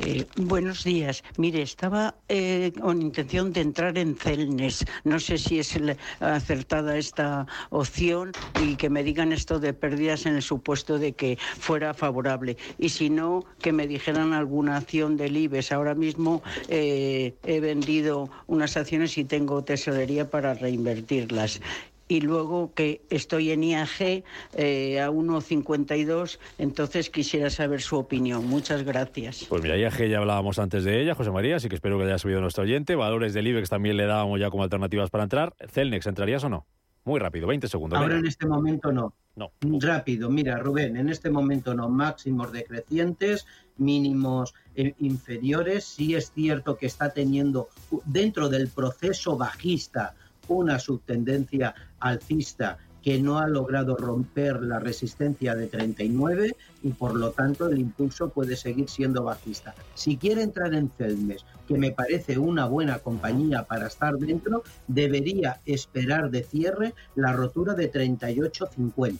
Eh, 0.00 0.26
buenos 0.36 0.84
días. 0.84 1.22
Mire, 1.36 1.62
estaba 1.62 2.16
eh, 2.28 2.72
con 2.80 3.00
intención 3.00 3.52
de 3.52 3.60
entrar 3.60 3.96
en 3.96 4.16
Celnes. 4.16 4.84
No 5.04 5.20
sé 5.20 5.38
si 5.38 5.60
es 5.60 5.78
acertada 6.20 6.96
esta 6.96 7.46
opción 7.70 8.32
y 8.62 8.76
que 8.76 8.90
me 8.90 9.04
digan 9.04 9.32
esto 9.32 9.60
de 9.60 9.72
pérdidas 9.74 10.26
en 10.26 10.34
el 10.34 10.42
supuesto 10.42 10.98
de 10.98 11.12
que 11.12 11.38
fuera 11.60 11.94
favorable. 11.94 12.56
Y 12.78 12.88
si 12.88 13.08
no, 13.08 13.44
que 13.60 13.72
me 13.72 13.86
dijeran 13.86 14.32
alguna 14.32 14.76
acción 14.76 15.16
del 15.16 15.36
IBEX. 15.36 15.72
Ahora 15.72 15.94
mismo 15.94 16.42
eh, 16.68 17.34
he 17.44 17.60
vendido 17.60 18.30
unas 18.46 18.76
acciones 18.76 19.16
y 19.16 19.24
tengo 19.24 19.62
tesorería 19.62 20.28
para 20.28 20.54
reinvertirlas. 20.54 21.60
Y 22.08 22.22
luego 22.22 22.72
que 22.74 23.02
estoy 23.10 23.50
en 23.52 23.62
IAG 23.62 24.24
eh, 24.54 25.00
a 25.00 25.10
1,52, 25.10 26.38
entonces 26.56 27.10
quisiera 27.10 27.50
saber 27.50 27.82
su 27.82 27.96
opinión. 27.96 28.46
Muchas 28.46 28.82
gracias. 28.82 29.46
Pues 29.48 29.62
mira, 29.62 29.76
IAG 29.76 30.08
ya 30.08 30.18
hablábamos 30.18 30.58
antes 30.58 30.84
de 30.84 31.02
ella, 31.02 31.14
José 31.14 31.30
María, 31.30 31.56
así 31.56 31.68
que 31.68 31.74
espero 31.74 31.98
que 31.98 32.04
haya 32.04 32.18
subido 32.18 32.40
nuestro 32.40 32.64
oyente. 32.64 32.96
Valores 32.96 33.34
del 33.34 33.46
IBEX 33.46 33.68
también 33.68 33.96
le 33.96 34.06
dábamos 34.06 34.40
ya 34.40 34.50
como 34.50 34.62
alternativas 34.62 35.10
para 35.10 35.24
entrar. 35.24 35.54
Celnex, 35.68 36.06
¿entrarías 36.06 36.42
o 36.44 36.48
no? 36.48 36.66
Muy 37.04 37.20
rápido, 37.20 37.46
20 37.46 37.68
segundos. 37.68 37.98
Ahora 37.98 38.18
en 38.18 38.26
este 38.26 38.46
momento 38.46 38.92
no. 38.92 39.14
No. 39.36 39.52
Rápido, 39.80 40.28
mira, 40.30 40.58
Rubén, 40.58 40.96
en 40.96 41.08
este 41.08 41.30
momento 41.30 41.72
no. 41.72 41.88
Máximos 41.88 42.52
decrecientes, 42.52 43.46
mínimos 43.76 44.52
eh, 44.74 44.94
inferiores. 44.98 45.84
Sí 45.84 46.14
es 46.14 46.32
cierto 46.32 46.76
que 46.76 46.86
está 46.86 47.10
teniendo 47.10 47.68
dentro 48.04 48.48
del 48.48 48.68
proceso 48.68 49.36
bajista 49.36 50.14
una 50.54 50.78
subtendencia 50.78 51.74
alcista 52.00 52.78
que 53.02 53.18
no 53.18 53.38
ha 53.38 53.46
logrado 53.46 53.96
romper 53.96 54.62
la 54.62 54.78
resistencia 54.78 55.54
de 55.54 55.68
39 55.68 56.56
y 56.82 56.90
por 56.90 57.14
lo 57.14 57.30
tanto 57.30 57.68
el 57.68 57.78
impulso 57.78 58.28
puede 58.28 58.56
seguir 58.56 58.88
siendo 58.88 59.22
bajista. 59.24 59.74
Si 59.94 60.16
quiere 60.16 60.42
entrar 60.42 60.74
en 60.74 60.90
Celmes, 60.90 61.44
que 61.66 61.78
me 61.78 61.92
parece 61.92 62.38
una 62.38 62.66
buena 62.66 62.98
compañía 62.98 63.62
para 63.64 63.86
estar 63.86 64.14
dentro, 64.16 64.62
debería 64.88 65.60
esperar 65.64 66.30
de 66.30 66.42
cierre 66.42 66.94
la 67.14 67.32
rotura 67.32 67.74
de 67.74 67.90
38.50. 67.90 69.18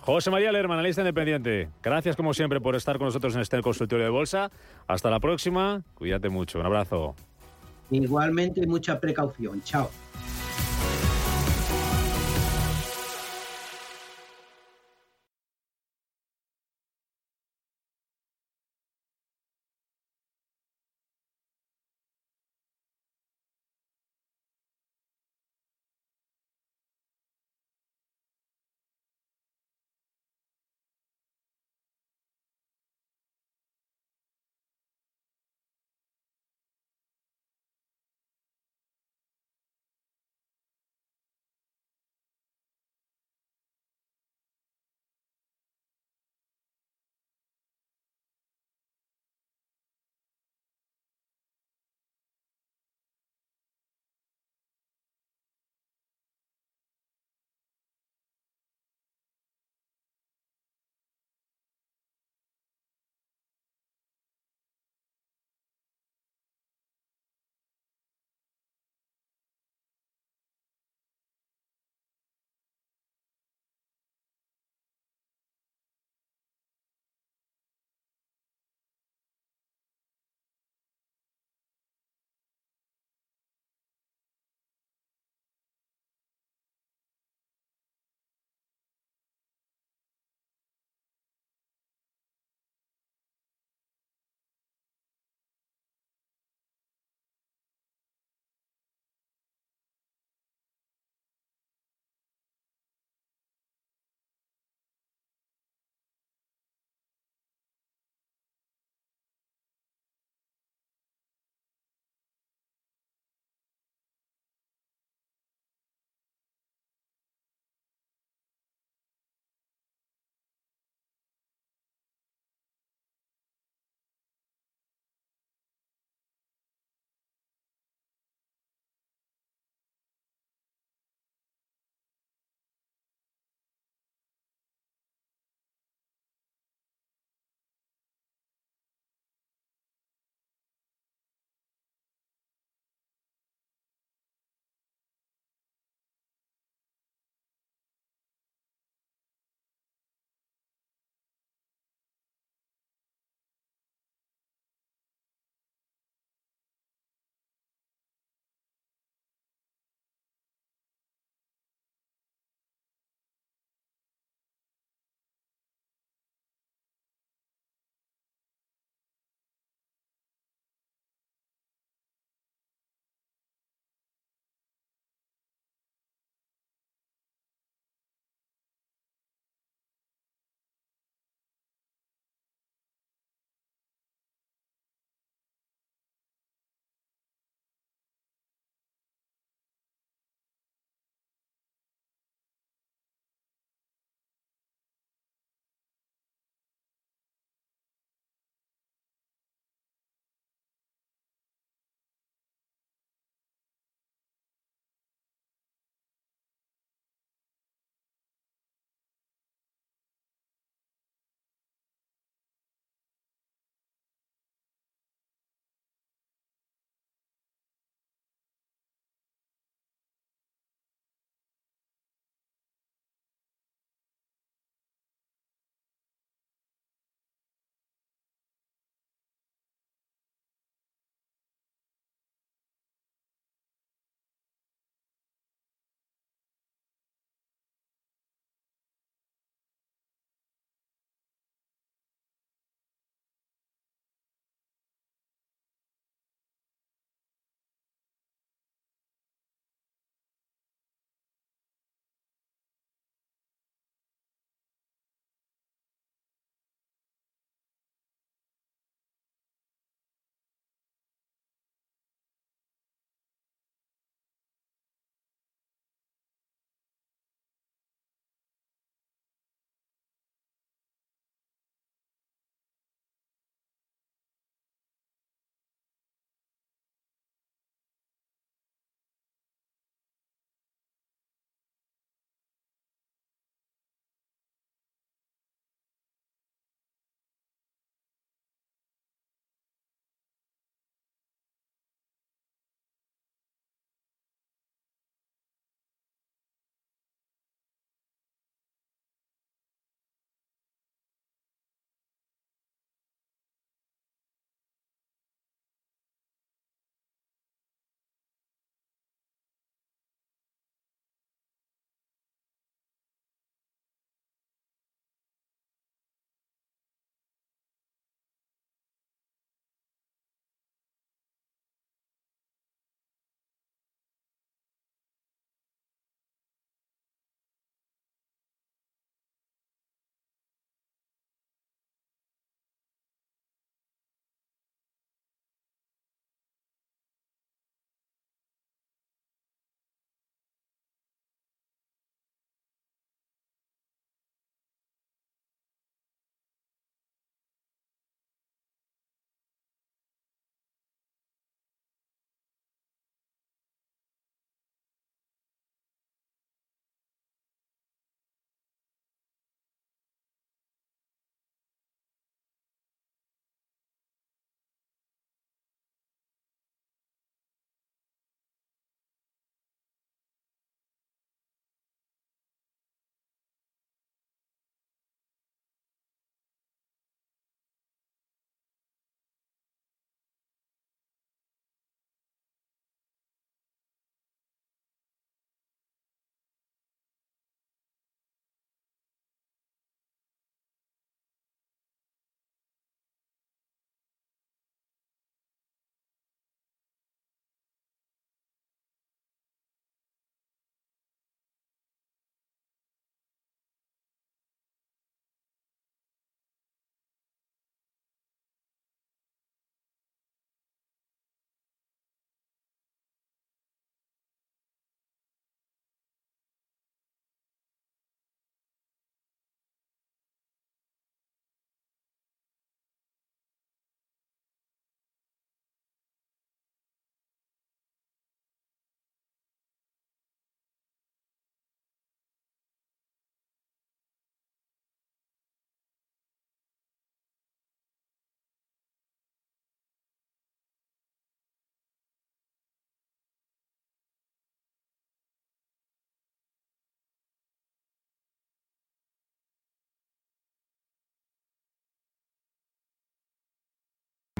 José 0.00 0.30
María 0.30 0.52
Lerma, 0.52 0.74
analista 0.74 1.00
independiente. 1.00 1.68
Gracias 1.82 2.14
como 2.14 2.32
siempre 2.32 2.60
por 2.60 2.76
estar 2.76 2.96
con 2.96 3.06
nosotros 3.06 3.34
en 3.34 3.40
este 3.40 3.60
consultorio 3.60 4.04
de 4.04 4.10
bolsa. 4.10 4.50
Hasta 4.86 5.10
la 5.10 5.18
próxima. 5.18 5.82
Cuídate 5.94 6.28
mucho. 6.28 6.60
Un 6.60 6.66
abrazo. 6.66 7.16
Igualmente, 7.90 8.66
mucha 8.66 8.98
precaución. 9.00 9.62
Chao. 9.62 9.90